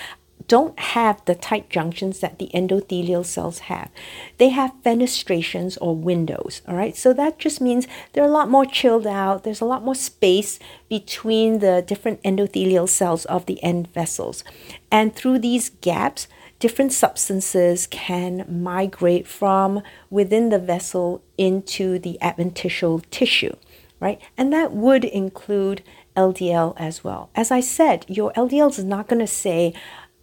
don't 0.47 0.77
have 0.79 1.23
the 1.25 1.35
tight 1.35 1.69
junctions 1.69 2.19
that 2.19 2.39
the 2.39 2.49
endothelial 2.53 3.25
cells 3.25 3.59
have. 3.59 3.89
They 4.37 4.49
have 4.49 4.73
fenestrations 4.83 5.77
or 5.81 5.95
windows, 5.95 6.61
all 6.67 6.75
right? 6.75 6.95
So 6.95 7.13
that 7.13 7.39
just 7.39 7.61
means 7.61 7.87
they're 8.13 8.23
a 8.23 8.29
lot 8.29 8.49
more 8.49 8.65
chilled 8.65 9.07
out. 9.07 9.43
There's 9.43 9.61
a 9.61 9.65
lot 9.65 9.83
more 9.83 9.95
space 9.95 10.59
between 10.89 11.59
the 11.59 11.83
different 11.85 12.21
endothelial 12.23 12.89
cells 12.89 13.25
of 13.25 13.45
the 13.45 13.61
end 13.63 13.91
vessels. 13.93 14.43
And 14.91 15.15
through 15.15 15.39
these 15.39 15.69
gaps, 15.69 16.27
different 16.59 16.93
substances 16.93 17.87
can 17.87 18.45
migrate 18.47 19.27
from 19.27 19.81
within 20.09 20.49
the 20.49 20.59
vessel 20.59 21.23
into 21.37 21.99
the 21.99 22.21
adventitial 22.21 22.99
tissue, 23.11 23.55
right? 23.99 24.21
And 24.37 24.53
that 24.53 24.71
would 24.71 25.03
include 25.03 25.83
LDL 26.15 26.73
as 26.77 27.03
well. 27.03 27.29
As 27.35 27.51
I 27.51 27.59
said, 27.59 28.05
your 28.07 28.31
LDL 28.33 28.69
is 28.69 28.83
not 28.83 29.07
going 29.07 29.19
to 29.19 29.27
say, 29.27 29.73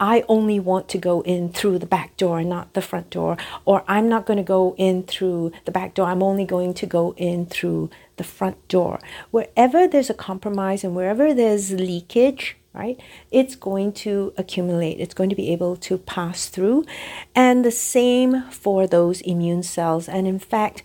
I 0.03 0.25
only 0.29 0.59
want 0.59 0.89
to 0.89 0.99
go 0.99 1.21
in 1.21 1.53
through 1.53 1.79
the 1.79 1.87
back 1.87 2.17
door, 2.17 2.41
and 2.41 2.51
not 2.51 2.75
the 2.75 2.83
front 2.83 3.09
door, 3.11 3.37
or 3.65 3.85
I'm 3.87 4.09
not 4.09 4.27
going 4.27 4.37
to 4.37 4.43
go 4.43 4.75
in 4.77 5.05
through 5.05 5.53
the 5.65 5.71
back 5.71 5.95
door, 5.95 6.09
I'm 6.09 6.25
only 6.25 6.45
going 6.45 6.75
to 6.75 6.87
go 6.87 7.15
in 7.17 7.47
through 7.47 7.89
the 8.17 8.25
front 8.25 8.57
door. 8.67 8.99
Wherever 9.31 9.87
there's 9.87 10.11
a 10.11 10.15
compromise 10.15 10.83
and 10.83 10.97
wherever 10.97 11.33
there's 11.33 11.71
leakage, 11.71 12.57
right? 12.73 12.99
It's 13.31 13.55
going 13.55 13.93
to 14.05 14.35
accumulate, 14.37 14.99
it's 14.99 15.15
going 15.15 15.31
to 15.31 15.37
be 15.37 15.53
able 15.53 15.77
to 15.77 15.99
pass 15.99 16.49
through. 16.49 16.85
And 17.33 17.65
the 17.65 17.71
same 17.71 18.43
for 18.51 18.89
those 18.89 19.21
immune 19.21 19.63
cells. 19.63 20.09
And 20.09 20.27
in 20.27 20.41
fact, 20.41 20.83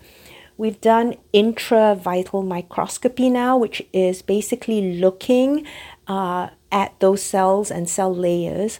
we've 0.56 0.80
done 0.80 1.16
intravital 1.34 2.46
microscopy 2.46 3.30
now, 3.30 3.58
which 3.58 3.82
is 3.92 4.22
basically 4.22 5.00
looking 5.00 5.66
uh, 6.06 6.50
at 6.70 6.94
those 7.00 7.20
cells 7.20 7.68
and 7.72 7.90
cell 7.90 8.14
layers. 8.14 8.78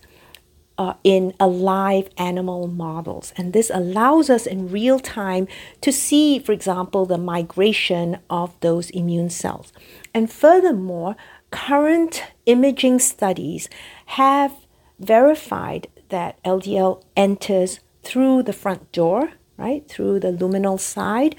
Uh, 0.78 0.94
in 1.02 1.34
alive 1.40 2.08
animal 2.16 2.68
models. 2.68 3.32
And 3.36 3.52
this 3.52 3.68
allows 3.74 4.30
us 4.30 4.46
in 4.46 4.70
real 4.70 5.00
time 5.00 5.48
to 5.80 5.90
see, 5.90 6.38
for 6.38 6.52
example, 6.52 7.04
the 7.04 7.18
migration 7.18 8.18
of 8.30 8.54
those 8.60 8.88
immune 8.90 9.28
cells. 9.28 9.72
And 10.14 10.30
furthermore, 10.30 11.16
current 11.50 12.22
imaging 12.46 13.00
studies 13.00 13.68
have 14.06 14.52
verified 15.00 15.88
that 16.10 16.40
LDL 16.44 17.02
enters 17.16 17.80
through 18.04 18.44
the 18.44 18.52
front 18.52 18.92
door, 18.92 19.32
right, 19.56 19.86
through 19.88 20.20
the 20.20 20.32
luminal 20.32 20.78
side, 20.78 21.34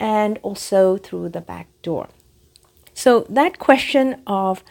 and 0.00 0.38
also 0.42 0.96
through 0.96 1.28
the 1.28 1.40
back 1.40 1.68
door. 1.82 2.08
So 2.92 3.24
that 3.30 3.58
question 3.58 4.20
of, 4.26 4.64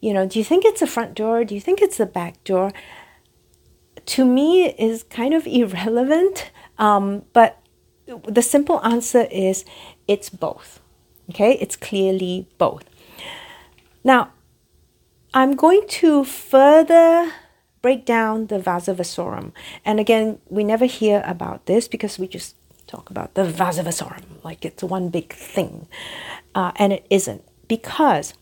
you 0.00 0.12
know, 0.14 0.26
do 0.26 0.38
you 0.38 0.44
think 0.44 0.64
it's 0.64 0.80
the 0.80 0.86
front 0.86 1.14
door? 1.14 1.44
Do 1.44 1.54
you 1.54 1.60
think 1.60 1.82
it's 1.82 1.98
the 1.98 2.06
back 2.06 2.42
door? 2.44 2.70
To 4.06 4.24
me, 4.24 4.66
is 4.66 5.02
kind 5.04 5.34
of 5.34 5.46
irrelevant. 5.60 6.50
Um, 6.78 7.24
but 7.32 7.58
the 8.06 8.42
simple 8.42 8.84
answer 8.84 9.26
is 9.30 9.64
it's 10.06 10.30
both. 10.30 10.80
Okay, 11.30 11.52
it's 11.60 11.76
clearly 11.76 12.48
both. 12.56 12.84
Now, 14.02 14.32
I'm 15.34 15.56
going 15.56 15.86
to 15.88 16.24
further 16.24 17.32
break 17.82 18.06
down 18.06 18.46
the 18.46 18.58
vasa 18.58 18.94
vasorum. 18.94 19.52
And 19.84 20.00
again, 20.00 20.38
we 20.48 20.64
never 20.64 20.86
hear 20.86 21.22
about 21.26 21.66
this 21.66 21.86
because 21.86 22.18
we 22.18 22.26
just 22.26 22.56
talk 22.86 23.10
about 23.10 23.34
the 23.34 23.44
vasa 23.44 23.84
vasorum 23.84 24.24
like 24.42 24.64
it's 24.64 24.82
one 24.82 25.10
big 25.10 25.32
thing. 25.32 25.86
Uh, 26.54 26.72
and 26.76 26.92
it 26.92 27.06
isn't 27.10 27.42
because 27.68 28.34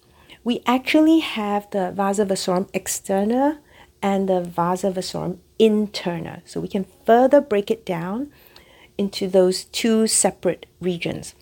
we 0.44 0.62
actually 0.66 1.18
have 1.18 1.68
the 1.70 1.90
vasa 1.90 2.24
vasorum 2.24 2.70
externa 2.70 3.58
and 4.00 4.28
the 4.28 4.40
vasa 4.40 4.90
interna. 5.58 6.42
So 6.44 6.60
we 6.60 6.68
can 6.68 6.86
further 7.04 7.40
break 7.40 7.70
it 7.70 7.84
down 7.84 8.32
into 8.98 9.28
those 9.28 9.64
two 9.64 10.06
separate 10.06 10.66
regions. 10.80 11.34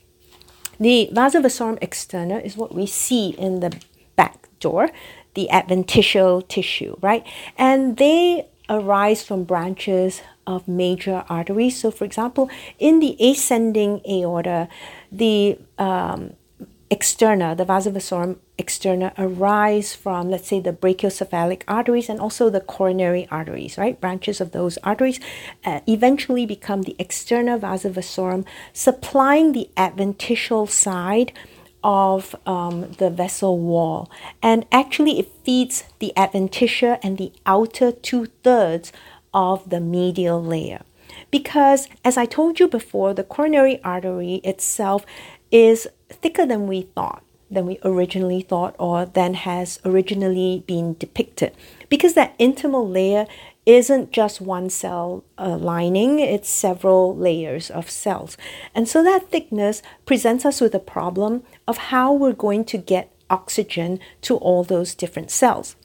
The 0.78 1.08
vasa 1.12 1.40
vasorum 1.40 1.78
externa 1.80 2.44
is 2.44 2.56
what 2.56 2.74
we 2.74 2.86
see 2.86 3.30
in 3.30 3.60
the 3.60 3.76
back 4.16 4.48
door, 4.58 4.90
the 5.34 5.50
adventitial 5.50 6.42
tissue, 6.42 6.96
right? 7.00 7.24
And 7.56 7.96
they 7.96 8.48
arise 8.68 9.22
from 9.22 9.44
branches 9.44 10.22
of 10.46 10.66
major 10.66 11.24
arteries. 11.28 11.78
So, 11.78 11.90
for 11.90 12.04
example, 12.04 12.50
in 12.78 13.00
the 13.00 13.16
ascending 13.20 14.00
aorta, 14.08 14.68
the 15.12 15.58
um, 15.78 16.34
externa, 16.90 17.56
the 17.56 17.64
vasa 17.64 17.90
vasorum 18.58 18.64
externa, 18.64 19.12
arise 19.18 19.94
from, 19.94 20.30
let's 20.30 20.48
say, 20.48 20.60
the 20.60 20.72
brachiocephalic 20.72 21.62
arteries 21.68 22.08
and 22.08 22.20
also 22.20 22.50
the 22.50 22.60
coronary 22.60 23.28
arteries, 23.30 23.78
right? 23.78 24.00
Branches 24.00 24.40
of 24.40 24.52
those 24.52 24.78
arteries 24.78 25.20
uh, 25.64 25.80
eventually 25.86 26.46
become 26.46 26.82
the 26.82 26.96
externa 26.98 27.58
vasa 27.58 27.90
vasorum, 27.90 28.44
supplying 28.72 29.52
the 29.52 29.68
adventitial 29.76 30.66
side 30.66 31.32
of 31.82 32.34
um, 32.46 32.92
the 32.98 33.10
vessel 33.10 33.58
wall. 33.58 34.10
And 34.42 34.66
actually, 34.72 35.18
it 35.18 35.32
feeds 35.44 35.84
the 35.98 36.12
adventitia 36.16 36.98
and 37.02 37.18
the 37.18 37.32
outer 37.46 37.92
two 37.92 38.26
thirds 38.42 38.92
of 39.32 39.68
the 39.68 39.80
medial 39.80 40.42
layer. 40.42 40.82
Because, 41.30 41.88
as 42.04 42.16
I 42.16 42.26
told 42.26 42.60
you 42.60 42.68
before, 42.68 43.14
the 43.14 43.24
coronary 43.24 43.82
artery 43.82 44.36
itself 44.44 45.06
is 45.50 45.88
thicker 46.08 46.46
than 46.46 46.66
we 46.66 46.82
thought, 46.82 47.23
than 47.54 47.66
we 47.66 47.78
originally 47.84 48.42
thought, 48.42 48.74
or 48.78 49.06
than 49.06 49.34
has 49.34 49.80
originally 49.84 50.64
been 50.66 50.94
depicted. 50.98 51.54
Because 51.88 52.14
that 52.14 52.38
intimal 52.38 52.92
layer 52.92 53.26
isn't 53.66 54.12
just 54.12 54.40
one 54.40 54.68
cell 54.68 55.24
uh, 55.38 55.56
lining, 55.56 56.18
it's 56.18 56.50
several 56.50 57.16
layers 57.16 57.70
of 57.70 57.88
cells. 57.88 58.36
And 58.74 58.86
so 58.88 59.02
that 59.02 59.30
thickness 59.30 59.82
presents 60.04 60.44
us 60.44 60.60
with 60.60 60.74
a 60.74 60.78
problem 60.80 61.42
of 61.66 61.78
how 61.78 62.12
we're 62.12 62.32
going 62.32 62.64
to 62.66 62.78
get 62.78 63.10
oxygen 63.30 64.00
to 64.22 64.36
all 64.36 64.64
those 64.64 64.94
different 64.94 65.30
cells. 65.30 65.76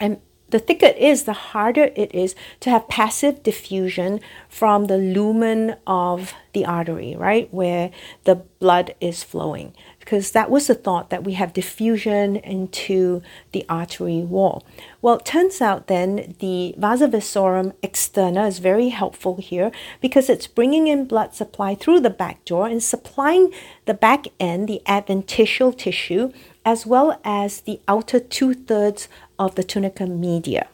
And 0.00 0.20
the 0.50 0.58
thicker 0.58 0.86
it 0.86 0.98
is, 0.98 1.24
the 1.24 1.32
harder 1.32 1.90
it 1.96 2.14
is 2.14 2.34
to 2.60 2.70
have 2.70 2.88
passive 2.88 3.42
diffusion 3.42 4.20
from 4.48 4.86
the 4.86 4.98
lumen 4.98 5.76
of 5.86 6.32
the 6.52 6.64
artery, 6.64 7.16
right, 7.16 7.52
where 7.52 7.90
the 8.24 8.36
blood 8.36 8.94
is 9.00 9.24
flowing 9.24 9.74
because 10.04 10.32
that 10.32 10.50
was 10.50 10.66
the 10.66 10.74
thought 10.74 11.08
that 11.08 11.24
we 11.24 11.32
have 11.32 11.54
diffusion 11.54 12.36
into 12.36 13.22
the 13.52 13.64
artery 13.70 14.20
wall. 14.20 14.62
Well, 15.00 15.16
it 15.16 15.24
turns 15.24 15.62
out 15.62 15.86
then 15.86 16.34
the 16.40 16.74
vasa 16.76 17.08
vasorum 17.08 17.72
externa 17.82 18.46
is 18.46 18.58
very 18.58 18.90
helpful 18.90 19.36
here 19.36 19.72
because 20.02 20.28
it's 20.28 20.46
bringing 20.46 20.88
in 20.88 21.06
blood 21.06 21.34
supply 21.34 21.74
through 21.74 22.00
the 22.00 22.10
back 22.10 22.44
door 22.44 22.66
and 22.68 22.82
supplying 22.82 23.52
the 23.86 23.94
back 23.94 24.26
end, 24.38 24.68
the 24.68 24.82
adventitial 24.86 25.72
tissue, 25.72 26.32
as 26.66 26.84
well 26.84 27.18
as 27.24 27.62
the 27.62 27.80
outer 27.88 28.20
two 28.20 28.52
thirds 28.52 29.08
of 29.38 29.54
the 29.54 29.64
tunica 29.64 30.06
media, 30.06 30.68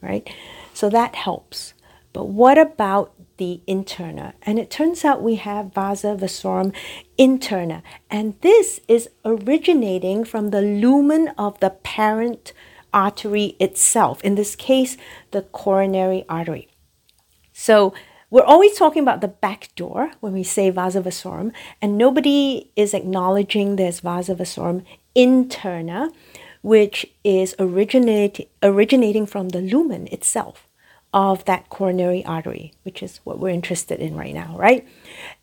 right? 0.00 0.28
So 0.74 0.90
that 0.90 1.14
helps. 1.14 1.74
But 2.12 2.28
what 2.28 2.58
about 2.58 3.12
the 3.40 3.62
interna? 3.66 4.34
And 4.42 4.58
it 4.58 4.70
turns 4.70 5.04
out 5.04 5.22
we 5.22 5.36
have 5.36 5.72
vasa 5.72 6.14
vasorum 6.14 6.72
interna. 7.18 7.82
And 8.10 8.34
this 8.42 8.80
is 8.86 9.08
originating 9.24 10.24
from 10.24 10.50
the 10.50 10.62
lumen 10.62 11.32
of 11.38 11.58
the 11.58 11.70
parent 11.70 12.52
artery 12.92 13.56
itself, 13.58 14.22
in 14.22 14.34
this 14.34 14.54
case, 14.54 14.96
the 15.30 15.42
coronary 15.42 16.24
artery. 16.28 16.68
So 17.52 17.94
we're 18.28 18.44
always 18.44 18.76
talking 18.78 19.02
about 19.02 19.22
the 19.22 19.28
back 19.46 19.74
door 19.74 20.12
when 20.20 20.32
we 20.32 20.44
say 20.44 20.70
vasa 20.70 21.00
vasorum, 21.00 21.52
and 21.80 21.96
nobody 21.96 22.70
is 22.76 22.94
acknowledging 22.94 23.76
there's 23.76 24.00
vasa 24.00 24.34
vasorum 24.34 24.84
interna, 25.16 26.12
which 26.62 27.06
is 27.24 27.54
originate, 27.58 28.50
originating 28.62 29.24
from 29.24 29.48
the 29.48 29.62
lumen 29.62 30.06
itself 30.08 30.66
of 31.12 31.44
that 31.44 31.68
coronary 31.70 32.24
artery, 32.24 32.72
which 32.84 33.02
is 33.02 33.20
what 33.24 33.38
we're 33.38 33.48
interested 33.48 33.98
in 33.98 34.14
right 34.14 34.34
now, 34.34 34.54
right? 34.56 34.86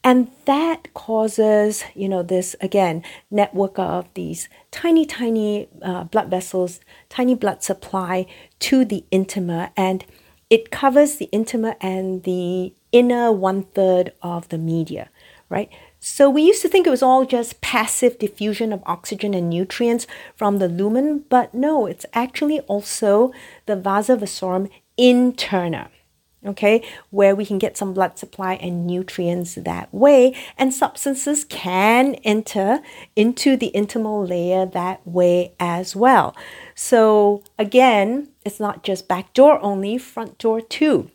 And 0.03 0.32
that 0.45 0.93
causes, 0.93 1.84
you 1.93 2.08
know, 2.08 2.23
this 2.23 2.56
again 2.62 3.03
network 3.30 3.77
of 3.77 4.08
these 4.13 4.47
tiny, 4.71 5.06
tiny 5.06 5.67
uh, 5.82 6.06
blood 6.06 6.30
vessels, 6.30 6.80
tiny 7.10 7.36
blood 7.36 7.63
supply 7.63 8.25
to 8.60 8.86
the 8.86 9.03
intima, 9.12 9.71
and 9.75 10.06
it 10.49 10.71
covers 10.71 11.17
the 11.17 11.30
intima 11.34 11.75
and 11.82 12.23
the 12.23 12.73
inner 12.93 13.32
one 13.32 13.63
third 13.63 14.13
of 14.21 14.47
the 14.47 14.58
media, 14.58 15.10
right? 15.49 15.69
So 15.99 16.30
we 16.30 16.43
used 16.43 16.62
to 16.62 16.69
think 16.69 16.88
it 16.88 16.91
was 16.91 17.03
all 17.03 17.25
just 17.25 17.60
passive 17.60 18.19
diffusion 18.19 18.71
of 18.71 18.84
oxygen 18.86 19.34
and 19.34 19.49
nutrients 19.49 20.08
from 20.36 20.60
the 20.60 20.69
lumen, 20.69 21.25
but 21.27 21.53
no, 21.53 21.86
it's 21.86 22.06
actually 22.13 22.62
also 22.62 23.34
the 23.65 23.75
vasa 23.75 24.15
vasorum 24.15 24.69
interna 24.99 25.89
okay, 26.45 26.83
where 27.10 27.36
we 27.36 27.45
can 27.45 27.57
get 27.57 27.77
some 27.77 27.93
blood 27.93 28.17
supply 28.17 28.53
and 28.55 28.88
nutrients 28.88 29.55
that 29.55 29.93
way. 29.93 30.36
And 30.57 30.73
substances 30.73 31.43
can 31.43 32.15
enter 32.23 32.79
into 33.15 33.57
the 33.57 33.71
intimal 33.75 34.27
layer 34.27 34.65
that 34.65 35.05
way 35.05 35.53
as 35.60 35.95
well. 35.95 36.36
So, 36.75 37.43
again, 37.57 38.29
it's 38.45 38.60
not 38.60 38.83
just 38.83 39.07
back 39.07 39.33
door 39.33 39.62
only, 39.62 39.97
front 39.97 40.38
door 40.38 40.62
too. 40.62 41.12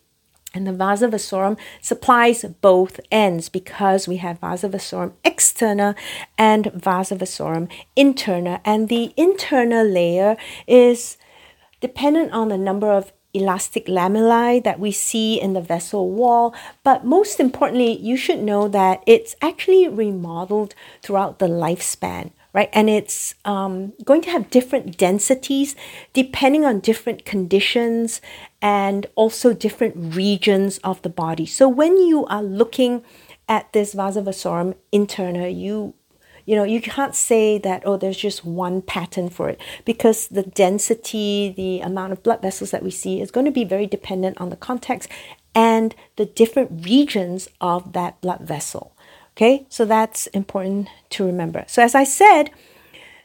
And 0.55 0.67
the 0.67 0.73
vasa 0.73 1.09
vasorum 1.09 1.57
supplies 1.81 2.45
both 2.61 3.01
ends 3.11 3.49
because 3.49 4.07
we 4.07 4.19
have 4.19 4.41
vasa 4.41 4.69
vasorum 4.69 5.13
externa 5.25 5.95
and 6.37 6.67
vasa 6.75 7.17
vasorum 7.17 7.71
interna. 7.97 8.61
And 8.63 8.91
the 8.91 9.15
interna 9.17 9.91
layer 9.91 10.37
is 10.67 11.17
dependent 11.81 12.33
on 12.33 12.49
the 12.49 12.59
number 12.59 12.93
of 12.93 13.13
elastic 13.35 13.87
lamellae 13.87 14.63
that 14.63 14.79
we 14.79 14.93
see 14.93 15.41
in 15.41 15.53
the 15.53 15.61
vessel 15.61 16.11
wall. 16.11 16.55
But 16.85 17.05
most 17.05 17.41
importantly, 17.41 17.99
you 17.99 18.17
should 18.17 18.41
know 18.41 18.69
that 18.69 19.03
it's 19.07 19.35
actually 19.41 19.89
remodeled 19.89 20.75
throughout 21.03 21.39
the 21.39 21.47
lifespan. 21.47 22.33
Right, 22.55 22.69
and 22.75 22.91
it's 22.91 23.35
um, 23.47 23.95
going 24.05 24.21
to 24.23 24.31
have 24.31 24.51
different 24.51 24.99
densities 24.99 25.75
depending 26.13 26.67
on 26.67 26.81
different 26.81 27.25
conditions 27.25 28.21
and 28.61 29.07
also 29.15 29.55
different 29.55 30.15
regions 30.15 30.77
of 30.85 31.01
the 31.01 31.09
body. 31.09 31.47
So, 31.47 31.67
when 31.67 31.97
you 31.97 32.27
are 32.27 32.43
looking 32.43 33.05
at 33.49 33.73
this 33.73 33.95
vasa 33.95 34.21
vasorum 34.21 34.75
interna, 34.93 35.49
you 35.49 35.95
you 36.45 36.57
know 36.57 36.65
you 36.65 36.81
can't 36.81 37.15
say 37.15 37.59
that 37.59 37.83
oh 37.85 37.97
there's 37.97 38.17
just 38.17 38.45
one 38.45 38.83
pattern 38.83 39.29
for 39.29 39.49
it 39.49 39.61
because 39.85 40.29
the 40.29 40.43
density 40.43 41.53
the 41.57 41.81
amount 41.81 42.13
of 42.13 42.23
blood 42.23 42.43
vessels 42.43 42.71
that 42.71 42.83
we 42.83 42.91
see 42.91 43.21
is 43.21 43.31
going 43.31 43.47
to 43.47 43.53
be 43.53 43.65
very 43.65 43.87
dependent 43.87 44.41
on 44.41 44.51
the 44.51 44.57
context 44.57 45.09
and 45.55 45.95
the 46.17 46.27
different 46.27 46.85
regions 46.85 47.49
of 47.61 47.93
that 47.93 48.21
blood 48.21 48.41
vessel 48.41 48.95
okay? 49.37 49.67
So 49.69 49.85
that's 49.85 50.27
important 50.29 50.89
to 51.11 51.25
remember. 51.25 51.65
So 51.67 51.83
as 51.83 51.95
i 51.95 52.05
said 52.05 52.51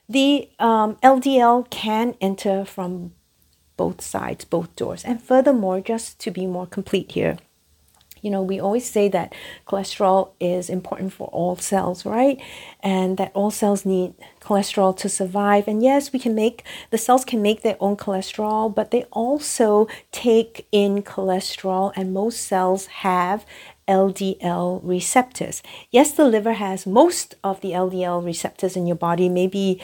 the 0.10 0.50
um, 0.58 0.96
ldl 1.04 1.70
can 1.70 2.16
enter 2.22 2.64
from 2.64 3.14
both 3.76 4.02
sides 4.02 4.46
both 4.46 4.76
doors. 4.76 5.04
And 5.04 5.22
furthermore 5.22 5.82
just 5.82 6.20
to 6.20 6.32
be 6.32 6.46
more 6.46 6.66
complete 6.66 7.12
here 7.12 7.38
you 8.22 8.30
know, 8.30 8.42
we 8.42 8.60
always 8.60 8.90
say 8.90 9.08
that 9.10 9.34
cholesterol 9.68 10.32
is 10.40 10.70
important 10.70 11.14
for 11.14 11.28
all 11.28 11.56
cells, 11.56 12.06
right? 12.06 12.42
And 12.82 13.18
that 13.18 13.32
all 13.34 13.52
cells 13.52 13.86
need 13.86 14.14
cholesterol 14.42 14.96
to 14.98 15.10
survive. 15.10 15.68
And 15.68 15.84
yes, 15.84 16.14
we 16.14 16.20
can 16.20 16.36
make 16.36 16.64
the 16.90 16.98
cells 16.98 17.26
can 17.26 17.42
make 17.42 17.62
their 17.62 17.78
own 17.80 17.98
cholesterol, 17.98 18.74
but 18.74 18.92
they 18.92 19.04
also 19.12 19.88
take 20.12 20.68
in 20.72 21.04
cholesterol, 21.04 21.92
and 21.96 22.14
most 22.14 22.42
cells 22.42 22.88
have 22.88 23.46
LDL 23.88 24.82
receptors. 24.84 25.64
Yes, 25.92 26.12
the 26.12 26.26
liver 26.26 26.54
has 26.54 26.86
most 26.86 27.36
of 27.44 27.62
the 27.62 27.72
LDL 27.72 28.24
receptors 28.24 28.76
in 28.76 28.86
your 28.86 28.98
body, 28.98 29.30
maybe 29.30 29.82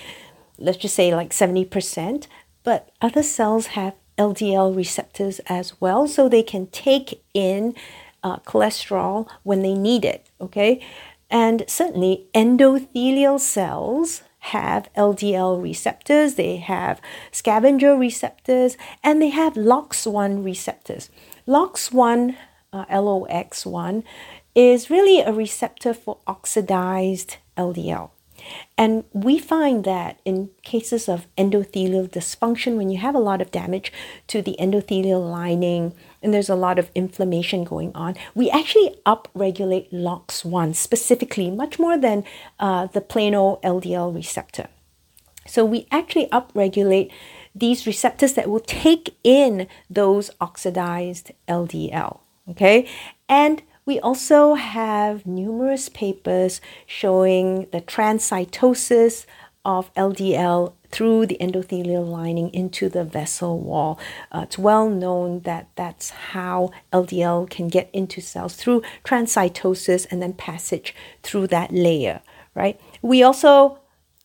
let's 0.58 0.78
just 0.78 0.96
say 0.96 1.14
like 1.16 1.32
70%, 1.32 2.28
but 2.64 2.90
other 3.02 3.24
cells 3.24 3.68
have 3.68 3.96
LDL 4.18 4.76
receptors 4.76 5.40
as 5.48 5.80
well, 5.82 6.08
so 6.08 6.30
they 6.30 6.44
can 6.44 6.68
take 6.68 7.24
in 7.34 7.76
uh, 8.24 8.38
cholesterol 8.38 9.28
when 9.44 9.62
they 9.62 9.74
need 9.74 10.06
it, 10.06 10.30
okay? 10.40 10.86
And 11.30 11.64
certainly 11.68 12.28
endothelial 12.34 13.40
cells 13.40 14.24
have 14.40 14.90
LDL 14.96 15.62
receptors, 15.62 16.36
they 16.36 16.58
have 16.58 17.00
scavenger 17.32 17.96
receptors, 17.96 18.78
and 19.04 19.22
they 19.22 19.30
have 19.30 19.54
LOX1 19.54 20.44
receptors. 20.44 21.10
LOX1, 21.48 22.36
uh, 22.74 22.86
LOX1, 22.86 24.04
is 24.54 24.90
really 24.90 25.22
a 25.22 25.32
receptor 25.32 25.94
for 25.94 26.18
oxidized 26.28 27.38
LDL. 27.58 28.12
And 28.78 29.04
we 29.14 29.40
find 29.40 29.84
that 29.84 30.20
in 30.26 30.50
cases 30.64 31.08
of 31.08 31.28
endothelial 31.38 32.10
dysfunction, 32.10 32.78
when 32.78 32.90
you 32.90 32.98
have 33.00 33.16
a 33.16 33.20
lot 33.20 33.42
of 33.42 33.52
damage 33.52 33.92
to 34.28 34.42
the 34.42 34.56
endothelial 34.60 35.30
lining 35.30 35.94
and 36.22 36.34
there's 36.34 36.50
a 36.50 36.56
lot 36.56 36.80
of 36.80 36.90
inflammation 36.96 37.64
going 37.64 37.92
on, 37.94 38.16
we 38.34 38.50
actually 38.50 38.96
upregulate 39.06 39.92
LOX1 39.92 40.76
specifically, 40.76 41.52
much 41.52 41.80
more 41.80 41.98
than 41.98 42.24
uh, 42.60 42.88
the 42.88 43.02
plano 43.02 43.60
LDL 43.64 44.14
receptor. 44.14 44.68
So 45.46 45.66
we 45.66 45.88
actually 45.92 46.28
upregulate 46.28 47.12
these 47.54 47.86
receptors 47.86 48.34
that 48.34 48.50
will 48.50 48.62
take 48.62 49.16
in 49.24 49.68
those 49.90 50.32
oxidized 50.42 51.32
LDL. 51.48 52.20
Okay, 52.50 52.90
and 53.30 53.62
we 53.86 54.00
also 54.00 54.54
have 54.54 55.26
numerous 55.26 55.90
papers 55.90 56.62
showing 56.86 57.68
the 57.72 57.82
transcytosis 57.82 59.26
of 59.66 59.94
LDL 59.94 60.74
through 60.90 61.26
the 61.26 61.38
endothelial 61.42 62.08
lining 62.08 62.54
into 62.54 62.88
the 62.88 63.04
vessel 63.04 63.60
wall. 63.60 64.00
Uh, 64.32 64.42
it's 64.44 64.58
well 64.58 64.90
known 64.90 65.40
that 65.42 65.68
that's 65.76 66.10
how 66.10 66.70
LDL 66.92 67.50
can 67.50 67.68
get 67.68 67.90
into 67.94 68.22
cells 68.22 68.56
through 68.56 68.84
transcytosis 69.04 70.06
and 70.12 70.22
then 70.22 70.34
passage 70.34 70.94
through 71.24 71.48
that 71.48 71.72
layer, 71.72 72.22
right? 72.54 72.80
We 73.02 73.24
also 73.24 73.80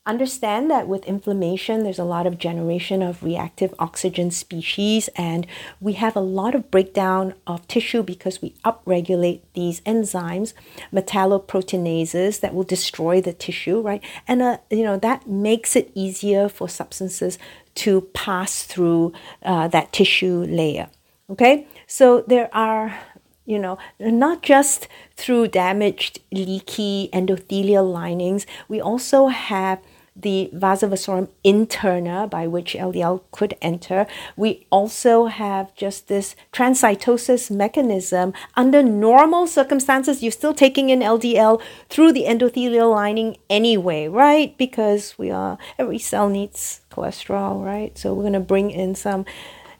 understand 0.09 0.71
that 0.71 0.89
with 0.89 1.05
inflammation, 1.05 1.85
there's 1.85 1.99
a 1.99 2.05
lot 2.05 2.27
of 2.27 2.39
generation 2.39 3.03
of 3.03 3.23
reactive 3.23 3.75
oxygen 3.79 4.31
species, 4.31 5.09
and 5.15 5.47
we 5.81 5.93
have 5.93 6.17
a 6.17 6.21
lot 6.21 6.55
of 6.55 6.71
breakdown 6.71 7.35
of 7.47 7.69
tissue 7.69 8.03
because 8.03 8.41
we 8.41 8.55
upregulate 8.65 9.43
these 9.53 9.83
enzymes, 9.83 10.55
metalloproteinases, 10.93 12.41
that 12.41 12.55
will 12.55 12.65
destroy 12.65 13.21
the 13.21 13.35
tissue, 13.35 13.81
right? 13.81 14.03
And 14.27 14.41
uh, 14.41 14.59
you 14.71 14.83
know 14.83 14.97
that 14.97 15.29
makes 15.29 15.77
it 15.77 15.93
easier 15.95 16.49
for 16.49 16.69
substances 16.69 17.39
to 17.77 18.01
pass 18.15 18.63
through 18.63 19.13
uh, 19.43 19.69
that 19.69 19.93
tissue 19.93 20.47
layer. 20.49 20.89
Okay, 21.31 21.67
so 21.87 22.23
there 22.27 22.49
are 22.55 22.99
you 23.45 23.59
know, 23.59 23.79
not 23.99 24.43
just 24.43 24.89
through 25.17 25.49
damaged, 25.49 26.21
leaky 26.31 27.09
endothelial 27.15 27.91
linings, 27.91 28.47
we 28.69 28.79
also 28.79 29.29
have 29.29 29.81
the 30.21 30.51
vasa 30.53 30.89
vasorum 30.89 31.29
interna 31.45 32.29
by 32.29 32.47
which 32.47 32.75
LDL 32.75 33.23
could 33.31 33.55
enter. 33.63 34.07
We 34.37 34.67
also 34.71 35.27
have 35.27 35.75
just 35.75 36.09
this 36.09 36.35
transcytosis 36.53 37.51
mechanism. 37.51 38.33
Under 38.57 38.83
normal 38.83 39.47
circumstances, 39.47 40.23
you're 40.23 40.33
still 40.33 40.55
taking 40.55 40.91
in 40.91 41.01
LDL 41.01 41.63
through 41.89 42.13
the 42.13 42.25
endothelial 42.25 42.93
lining 42.93 43.37
anyway, 43.49 44.09
right? 44.09 44.57
Because 44.59 45.17
we 45.19 45.31
are 45.31 45.59
every 45.79 45.99
cell 45.99 46.29
needs 46.29 46.81
cholesterol, 46.91 47.65
right? 47.65 47.97
So 47.97 48.13
we're 48.13 48.23
going 48.23 48.33
to 48.33 48.41
bring 48.41 48.71
in 48.71 48.95
some 48.95 49.25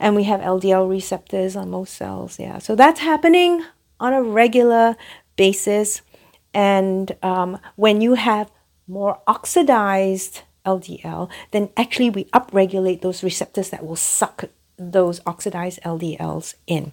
and 0.01 0.15
we 0.15 0.25
have 0.25 0.41
LDL 0.41 0.89
receptors 0.89 1.57
on 1.57 1.71
most 1.71 1.95
cells. 1.95 2.39
Yeah. 2.39 2.59
So 2.59 2.77
that's 2.77 3.01
happening 3.01 3.65
on 3.99 4.13
a 4.13 4.23
regular 4.23 4.97
basis. 5.37 6.03
And 6.55 7.17
um, 7.23 7.59
when 7.77 8.01
you 8.01 8.15
have 8.15 8.51
more 8.89 9.21
oxidized 9.27 10.43
LDL, 10.65 11.31
then 11.53 11.71
actually 11.77 12.11
we 12.11 12.25
upregulate 12.27 13.03
those 13.03 13.23
receptors 13.23 13.71
that 13.71 13.85
will 13.87 13.97
suck 13.97 14.45
those 14.79 15.21
oxidized 15.27 15.81
LDLs 15.83 16.55
in. 16.67 16.93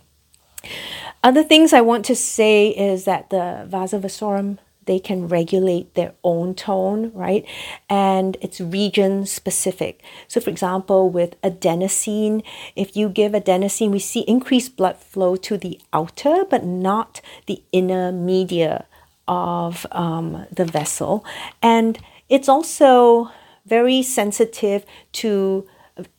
Other 1.24 1.44
things 1.44 1.74
I 1.74 1.82
want 1.82 2.06
to 2.06 2.16
say 2.16 2.70
is 2.70 3.06
that 3.06 3.30
the 3.30 3.66
vasa 3.68 4.00
vasorum 4.00 4.58
they 4.86 5.00
can 5.00 5.28
regulate 5.28 5.96
their 5.96 6.14
own 6.24 6.54
tone, 6.54 7.12
right? 7.14 7.46
And 7.90 8.38
it's 8.42 8.62
region 8.62 9.26
specific. 9.26 10.02
So, 10.28 10.40
for 10.40 10.50
example, 10.50 11.10
with 11.10 11.40
adenosine, 11.42 12.44
if 12.76 12.96
you 12.96 13.10
give 13.10 13.32
adenosine, 13.32 13.92
we 13.92 14.00
see 14.00 14.22
increased 14.22 14.78
blood 14.78 14.98
flow 14.98 15.36
to 15.38 15.58
the 15.58 15.80
outer, 15.92 16.46
but 16.50 16.64
not 16.64 17.22
the 17.48 17.64
inner 17.72 18.12
media 18.12 18.86
of 19.28 19.86
um, 19.92 20.46
the 20.52 20.66
vessel. 20.66 21.26
And 21.62 22.00
it's 22.30 22.50
also 22.50 23.32
very 23.66 24.02
sensitive 24.04 24.86
to 25.14 25.68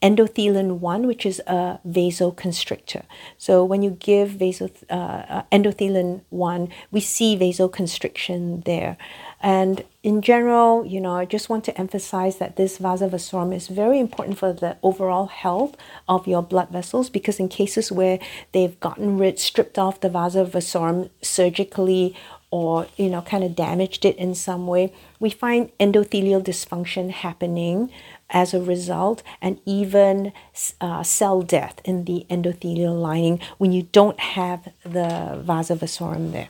endothelin 0.03 0.79
1, 0.79 1.07
which 1.07 1.27
is 1.27 1.41
a 1.47 1.79
vasoconstrictor. 1.87 3.03
So 3.37 3.65
when 3.65 3.83
you 3.83 3.91
give 3.91 4.41
uh 4.41 5.43
endothelin 5.53 6.23
1, 6.31 6.69
we 6.91 7.01
see 7.01 7.37
vasoconstriction 7.37 8.65
there. 8.65 8.97
And 9.43 9.85
in 10.03 10.23
general, 10.23 10.87
you 10.87 11.01
know, 11.01 11.15
I 11.15 11.27
just 11.27 11.51
want 11.51 11.65
to 11.65 11.79
emphasize 11.79 12.39
that 12.39 12.57
this 12.57 12.79
vasa 12.79 13.09
vasorum 13.09 13.55
is 13.55 13.69
very 13.69 14.01
important 14.01 14.39
for 14.39 14.53
the 14.53 14.79
overall 14.83 15.27
health 15.27 15.77
of 16.09 16.27
your 16.27 16.43
blood 16.43 16.71
vessels 16.71 17.11
because 17.11 17.39
in 17.39 17.49
cases 17.49 17.93
where 17.93 18.19
they've 18.53 18.81
gotten 18.81 19.19
rid, 19.19 19.39
stripped 19.39 19.79
off 19.79 20.01
the 20.01 20.09
vasa 20.09 20.47
vasorum 20.47 21.11
surgically 21.21 22.17
or 22.51 22.87
you 22.97 23.09
know 23.09 23.23
kind 23.23 23.43
of 23.45 23.55
damaged 23.57 24.05
it 24.05 24.17
in 24.17 24.35
some 24.35 24.67
way 24.67 24.93
we 25.19 25.31
find 25.31 25.71
endothelial 25.79 26.43
dysfunction 26.43 27.11
happening 27.11 27.91
as 28.31 28.55
a 28.55 28.61
result 28.61 29.23
and 29.41 29.61
even 29.65 30.33
uh, 30.81 31.03
cell 31.03 31.43
death 31.43 31.81
in 31.85 32.05
the 32.05 32.27
endothelial 32.31 33.01
lining 33.01 33.41
when 33.59 33.73
you 33.73 33.83
don't 33.93 34.21
have 34.21 34.69
the 34.83 35.41
vasa 35.43 35.75
vasorum 35.75 36.33
there 36.33 36.49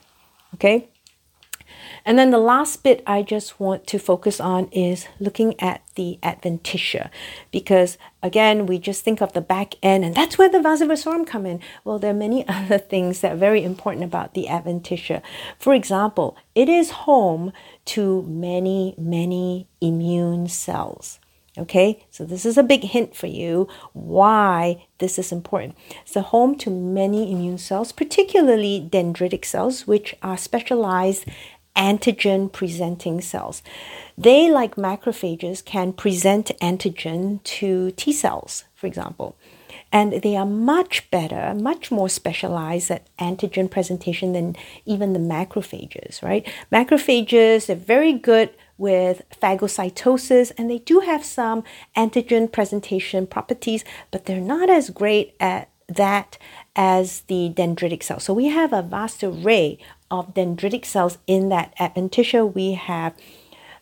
okay 0.55 0.89
and 2.07 2.17
then 2.17 2.31
the 2.31 2.39
last 2.39 2.85
bit 2.85 3.03
I 3.05 3.23
just 3.23 3.59
want 3.59 3.87
to 3.89 3.99
focus 3.99 4.41
on 4.41 4.69
is 4.69 5.09
looking 5.19 5.61
at 5.61 5.83
the 5.97 6.21
adventitia 6.23 7.11
because 7.51 7.99
again 8.23 8.65
we 8.65 8.79
just 8.79 9.03
think 9.03 9.21
of 9.21 9.33
the 9.33 9.41
back 9.41 9.75
end 9.83 10.05
and 10.05 10.15
that's 10.15 10.39
where 10.39 10.49
the 10.49 10.63
vasa 10.63 10.87
vasorum 10.87 11.27
come 11.27 11.45
in. 11.45 11.61
Well 11.83 11.99
there 11.99 12.13
are 12.13 12.15
many 12.15 12.47
other 12.49 12.79
things 12.79 13.21
that 13.21 13.33
are 13.33 13.37
very 13.37 13.65
important 13.65 14.05
about 14.05 14.35
the 14.35 14.47
adventitia. 14.49 15.21
For 15.59 15.75
example, 15.75 16.37
it 16.55 16.69
is 16.69 16.91
home 16.91 17.53
to 17.87 18.23
many 18.23 18.95
many 18.97 19.67
immune 19.81 20.47
cells. 20.47 21.19
Okay, 21.59 22.05
so 22.11 22.27
this 22.27 22.45
is 22.45 22.59
a 22.59 22.63
big 22.63 22.83
hint 22.83 23.17
for 23.17 23.29
you 23.29 23.67
why 23.95 24.87
this 24.99 25.19
is 25.19 25.33
important. 25.33 25.75
It's 26.03 26.13
the 26.13 26.21
home 26.21 26.59
to 26.59 26.69
many 26.71 27.33
immune 27.33 27.57
cells, 27.57 27.93
particularly 27.93 28.87
dendritic 28.93 29.47
cells, 29.47 29.87
which 29.87 30.15
are 30.23 30.37
specialized 30.37 31.25
antigen 31.77 32.51
presenting 32.51 33.21
cells. 33.21 33.63
They, 34.19 34.51
like 34.51 34.77
macrophages, 34.77 35.65
can 35.65 35.93
present 35.93 36.51
antigen 36.61 37.43
to 37.45 37.91
T 37.93 38.13
cells, 38.13 38.65
for 38.75 38.87
example. 38.87 39.37
And 39.93 40.15
they 40.23 40.37
are 40.37 40.47
much 40.47 41.11
better, 41.11 41.55
much 41.55 41.91
more 41.91 42.09
specialized 42.09 42.91
at 42.91 43.07
antigen 43.19 43.71
presentation 43.71 44.33
than 44.33 44.57
even 44.85 45.13
the 45.13 45.19
macrophages, 45.19 46.23
right? 46.23 46.47
Macrophages, 46.73 47.67
they're 47.67 47.77
very 47.77 48.13
good 48.13 48.51
with 48.79 49.23
phagocytosis 49.41 50.53
and 50.59 50.71
they 50.71 50.79
do 50.79 51.01
have 51.01 51.25
some 51.25 51.63
antigen 51.97 52.51
presentation 52.51 53.27
properties, 53.27 53.85
but 54.11 54.27
they're 54.27 54.41
not 54.41 54.69
as 54.69 54.91
great 54.91 55.35
at 55.41 55.71
that 55.89 56.37
as 56.77 57.23
the 57.23 57.53
dendritic 57.57 58.03
cells. 58.03 58.25
So 58.25 58.35
we 58.35 58.47
have 58.47 58.73
a 58.73 58.83
vast 58.83 59.25
array 59.25 59.79
of 60.11 60.35
dendritic 60.35 60.85
cells 60.85 61.19
in 61.27 61.49
that 61.49 61.75
adventitia. 61.79 62.55
We 62.55 62.73
have 62.73 63.15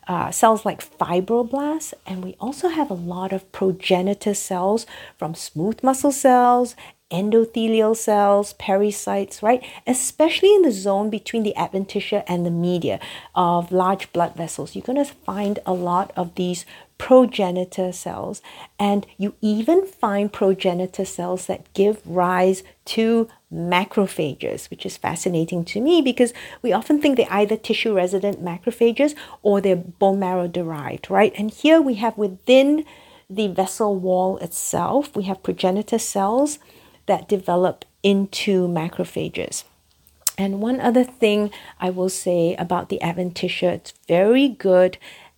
uh, 0.07 0.31
cells 0.31 0.65
like 0.65 0.97
fibroblasts, 0.97 1.93
and 2.05 2.23
we 2.23 2.35
also 2.39 2.69
have 2.69 2.89
a 2.89 2.95
lot 2.95 3.33
of 3.33 3.51
progenitor 3.51 4.33
cells 4.33 4.85
from 5.17 5.35
smooth 5.35 5.83
muscle 5.83 6.11
cells, 6.11 6.75
endothelial 7.11 7.95
cells, 7.95 8.53
pericytes, 8.59 9.41
right? 9.41 9.63
Especially 9.85 10.53
in 10.53 10.63
the 10.63 10.71
zone 10.71 11.09
between 11.09 11.43
the 11.43 11.53
adventitia 11.57 12.23
and 12.27 12.45
the 12.45 12.51
media 12.51 12.99
of 13.35 13.71
large 13.71 14.11
blood 14.13 14.35
vessels. 14.35 14.75
You're 14.75 14.85
going 14.85 15.03
to 15.03 15.13
find 15.13 15.59
a 15.65 15.73
lot 15.73 16.11
of 16.15 16.35
these 16.35 16.65
progenitor 16.97 17.91
cells, 17.91 18.41
and 18.79 19.05
you 19.17 19.35
even 19.41 19.85
find 19.85 20.31
progenitor 20.31 21.05
cells 21.05 21.47
that 21.47 21.71
give 21.73 22.01
rise 22.05 22.63
to 22.85 23.27
macrophages, 23.53 24.69
which 24.69 24.85
is 24.85 24.97
fascinating 24.97 25.65
to 25.65 25.81
me 25.81 26.01
because 26.01 26.33
we 26.61 26.71
often 26.71 27.01
think 27.01 27.17
they're 27.17 27.27
either 27.29 27.57
tissue 27.57 27.93
resident 27.93 28.43
macrophages 28.43 29.15
or 29.41 29.61
they're 29.61 29.75
bone 29.75 30.19
marrow 30.19 30.47
derived, 30.47 31.09
right? 31.09 31.33
And 31.37 31.51
here 31.51 31.81
we 31.81 31.95
have 31.95 32.17
within 32.17 32.85
the 33.29 33.47
vessel 33.47 33.95
wall 33.95 34.37
itself, 34.37 35.15
we 35.15 35.23
have 35.23 35.43
progenitor 35.43 35.99
cells 35.99 36.59
that 37.07 37.27
develop 37.27 37.85
into 38.03 38.67
macrophages. 38.67 39.63
And 40.37 40.61
one 40.61 40.81
other 40.81 41.03
thing 41.03 41.51
I 41.79 41.89
will 41.89 42.09
say 42.09 42.55
about 42.55 42.89
the 42.89 42.99
adventitia, 43.01 43.73
it's 43.73 43.93
very 44.07 44.47
good 44.49 44.97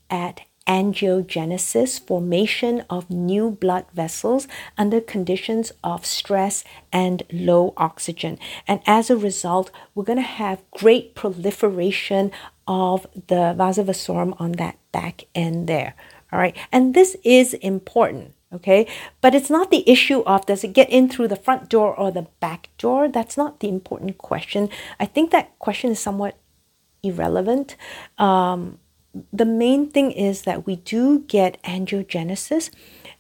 at 0.10 0.42
angiogenesis, 0.68 2.00
formation 2.00 2.84
of 2.90 3.10
new 3.10 3.52
blood 3.52 3.86
vessels 3.94 4.48
under 4.78 5.00
conditions 5.00 5.72
of 5.84 6.06
stress 6.06 6.64
and 6.92 7.24
low 7.32 7.74
oxygen. 7.78 8.38
And 8.68 8.82
as 8.86 9.10
a 9.10 9.18
result, 9.18 9.72
we're 9.96 10.04
going 10.04 10.18
to 10.18 10.24
have 10.24 10.70
great 10.72 11.16
proliferation 11.16 12.32
of 12.68 13.08
the 13.28 13.54
vasa 13.58 13.84
vasorum 13.84 14.36
on 14.40 14.54
that 14.54 14.78
back 14.92 15.24
end 15.34 15.68
there. 15.68 15.96
All 16.32 16.40
right. 16.40 16.56
And 16.72 16.94
this 16.94 17.16
is 17.24 17.54
important. 17.56 18.34
Okay. 18.54 18.88
But 19.22 19.36
it's 19.36 19.50
not 19.50 19.72
the 19.72 19.90
issue 19.90 20.20
of 20.22 20.46
does 20.46 20.64
it 20.64 20.74
get 20.74 20.90
in 20.90 21.10
through 21.10 21.30
the 21.30 21.36
front 21.36 21.70
door 21.70 21.98
or 21.98 22.12
the 22.12 22.28
back 22.40 22.70
door? 22.78 23.08
That's 23.08 23.38
not 23.38 23.60
the 23.60 23.70
important 23.70 24.18
question. 24.18 24.70
I 25.00 25.06
think 25.06 25.32
that 25.32 25.58
question 25.60 25.92
is 25.92 26.00
somewhat 26.00 26.38
irrelevant. 27.04 27.76
Um, 28.18 28.80
the 29.32 29.46
main 29.46 29.90
thing 29.90 30.12
is 30.12 30.44
that 30.44 30.66
we 30.66 30.78
do 30.78 31.20
get 31.20 31.62
angiogenesis 31.64 32.70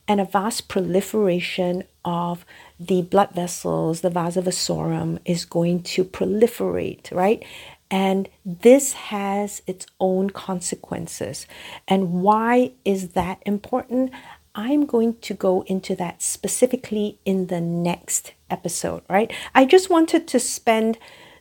and 0.08 0.22
a 0.22 0.26
vast 0.26 0.68
proliferation 0.68 1.84
of 2.06 2.46
the 2.80 3.02
blood 3.02 3.32
vessels, 3.32 4.02
the 4.02 4.10
vasa 4.10 4.42
vasorum 4.42 5.20
is 5.26 5.44
going 5.44 5.84
to 5.84 6.04
proliferate, 6.04 7.12
right? 7.12 7.44
And 7.90 8.30
this 8.46 8.94
has 8.94 9.62
its 9.68 9.86
own 10.00 10.30
consequences. 10.30 11.48
And 11.88 12.14
why 12.22 12.72
is 12.84 13.10
that 13.10 13.42
important? 13.46 14.12
I'm 14.56 14.86
going 14.86 15.18
to 15.20 15.34
go 15.34 15.62
into 15.68 15.96
that 15.96 16.22
specifically 16.22 17.20
in 17.26 17.48
the 17.48 17.62
next 17.62 18.34
episode, 18.50 19.04
right? 19.10 19.32
I 19.54 19.66
just 19.66 19.90
wanted 19.90 20.28
to 20.30 20.40
spend 20.40 20.98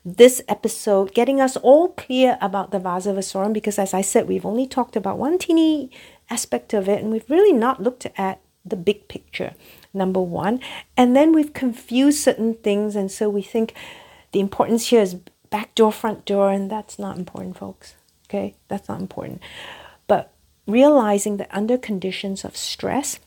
this 0.06 0.40
episode 0.46 1.12
getting 1.12 1.40
us 1.40 1.56
all 1.56 1.88
clear 1.88 2.38
about 2.40 2.70
the 2.70 2.78
vasa 2.78 3.12
vasorum 3.12 3.52
because, 3.52 3.76
as 3.76 3.92
I 3.92 4.02
said, 4.02 4.28
we've 4.28 4.46
only 4.46 4.66
talked 4.66 4.94
about 4.94 5.18
one 5.18 5.36
teeny 5.36 5.90
aspect 6.30 6.72
of 6.72 6.88
it 6.88 7.02
and 7.02 7.10
we've 7.10 7.28
really 7.28 7.52
not 7.52 7.82
looked 7.82 8.06
at 8.16 8.40
the 8.64 8.76
big 8.76 9.08
picture, 9.08 9.54
number 9.92 10.20
one. 10.20 10.60
And 10.96 11.16
then 11.16 11.32
we've 11.32 11.52
confused 11.52 12.20
certain 12.20 12.54
things, 12.54 12.94
and 12.94 13.10
so 13.10 13.28
we 13.28 13.42
think 13.42 13.74
the 14.30 14.40
importance 14.40 14.88
here 14.88 15.02
is 15.02 15.16
back 15.50 15.74
door, 15.74 15.92
front 15.92 16.24
door, 16.24 16.50
and 16.50 16.70
that's 16.70 16.98
not 16.98 17.18
important, 17.18 17.56
folks. 17.56 17.96
Okay, 18.28 18.54
that's 18.68 18.88
not 18.88 19.00
important. 19.00 19.40
But 20.06 20.32
realizing 20.68 21.36
that 21.38 21.48
under 21.50 21.76
conditions 21.76 22.44
of 22.44 22.56
stress, 22.56 23.18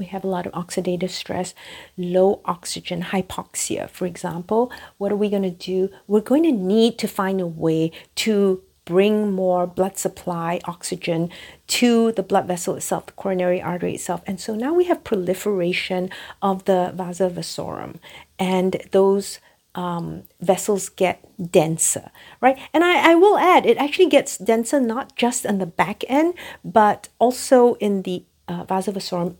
we 0.00 0.06
have 0.06 0.24
a 0.24 0.26
lot 0.26 0.46
of 0.46 0.52
oxidative 0.52 1.10
stress, 1.10 1.54
low 1.96 2.40
oxygen, 2.46 3.02
hypoxia, 3.02 3.88
for 3.88 4.06
example. 4.06 4.72
What 4.98 5.12
are 5.12 5.16
we 5.16 5.28
going 5.28 5.44
to 5.44 5.50
do? 5.50 5.90
We're 6.08 6.20
going 6.22 6.42
to 6.44 6.52
need 6.52 6.98
to 6.98 7.06
find 7.06 7.40
a 7.40 7.46
way 7.46 7.92
to 8.16 8.62
bring 8.86 9.30
more 9.30 9.66
blood 9.68 9.98
supply, 9.98 10.58
oxygen 10.64 11.30
to 11.68 12.10
the 12.12 12.24
blood 12.24 12.46
vessel 12.46 12.74
itself, 12.74 13.06
the 13.06 13.12
coronary 13.12 13.62
artery 13.62 13.94
itself. 13.94 14.22
And 14.26 14.40
so 14.40 14.56
now 14.56 14.72
we 14.74 14.86
have 14.86 15.04
proliferation 15.04 16.10
of 16.42 16.64
the 16.64 16.92
vasa 16.96 17.28
vasorum, 17.30 17.96
and 18.38 18.82
those 18.90 19.38
um, 19.74 20.24
vessels 20.40 20.88
get 20.88 21.24
denser, 21.52 22.10
right? 22.40 22.58
And 22.72 22.82
I, 22.82 23.12
I 23.12 23.14
will 23.14 23.38
add, 23.38 23.66
it 23.66 23.76
actually 23.76 24.08
gets 24.08 24.36
denser 24.38 24.80
not 24.80 25.14
just 25.14 25.46
on 25.46 25.58
the 25.58 25.66
back 25.66 26.02
end, 26.08 26.34
but 26.64 27.08
also 27.20 27.74
in 27.74 28.02
the 28.02 28.24
uh, 28.50 28.64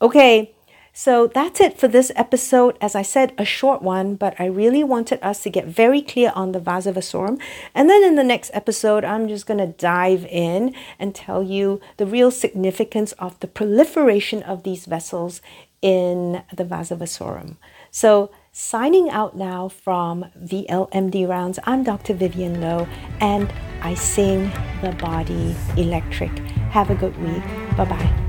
Okay, 0.00 0.54
so 0.92 1.26
that's 1.26 1.60
it 1.60 1.78
for 1.78 1.88
this 1.88 2.10
episode. 2.16 2.78
As 2.80 2.94
I 2.94 3.02
said, 3.02 3.34
a 3.36 3.44
short 3.44 3.82
one, 3.82 4.14
but 4.14 4.34
I 4.38 4.46
really 4.46 4.82
wanted 4.82 5.18
us 5.22 5.42
to 5.42 5.50
get 5.50 5.66
very 5.66 6.00
clear 6.00 6.32
on 6.34 6.52
the 6.52 6.58
vasa 6.58 6.92
vasorum. 6.92 7.38
And 7.74 7.90
then 7.90 8.02
in 8.02 8.14
the 8.14 8.24
next 8.24 8.50
episode, 8.54 9.04
I'm 9.04 9.28
just 9.28 9.46
going 9.46 9.58
to 9.58 9.66
dive 9.66 10.24
in 10.24 10.74
and 10.98 11.14
tell 11.14 11.42
you 11.42 11.82
the 11.98 12.06
real 12.06 12.30
significance 12.30 13.12
of 13.12 13.38
the 13.40 13.46
proliferation 13.46 14.42
of 14.42 14.62
these 14.62 14.86
vessels 14.86 15.42
in 15.82 16.42
the 16.54 16.64
vasa 16.64 16.96
vasorum. 16.96 17.56
So, 17.90 18.30
signing 18.58 19.10
out 19.10 19.36
now 19.36 19.68
from 19.68 20.24
VLMD 20.42 21.28
Rounds, 21.28 21.58
I'm 21.64 21.84
Dr. 21.84 22.14
Vyvyane 22.14 22.58
Loh, 22.58 22.88
and 23.20 23.52
I 23.82 23.92
sing 23.92 24.50
the 24.80 24.92
body 24.98 25.54
electric. 25.76 26.30
Have 26.70 26.88
a 26.88 26.94
good 26.94 27.14
week. 27.18 27.44
Bye 27.76 27.84
bye. 27.84 28.25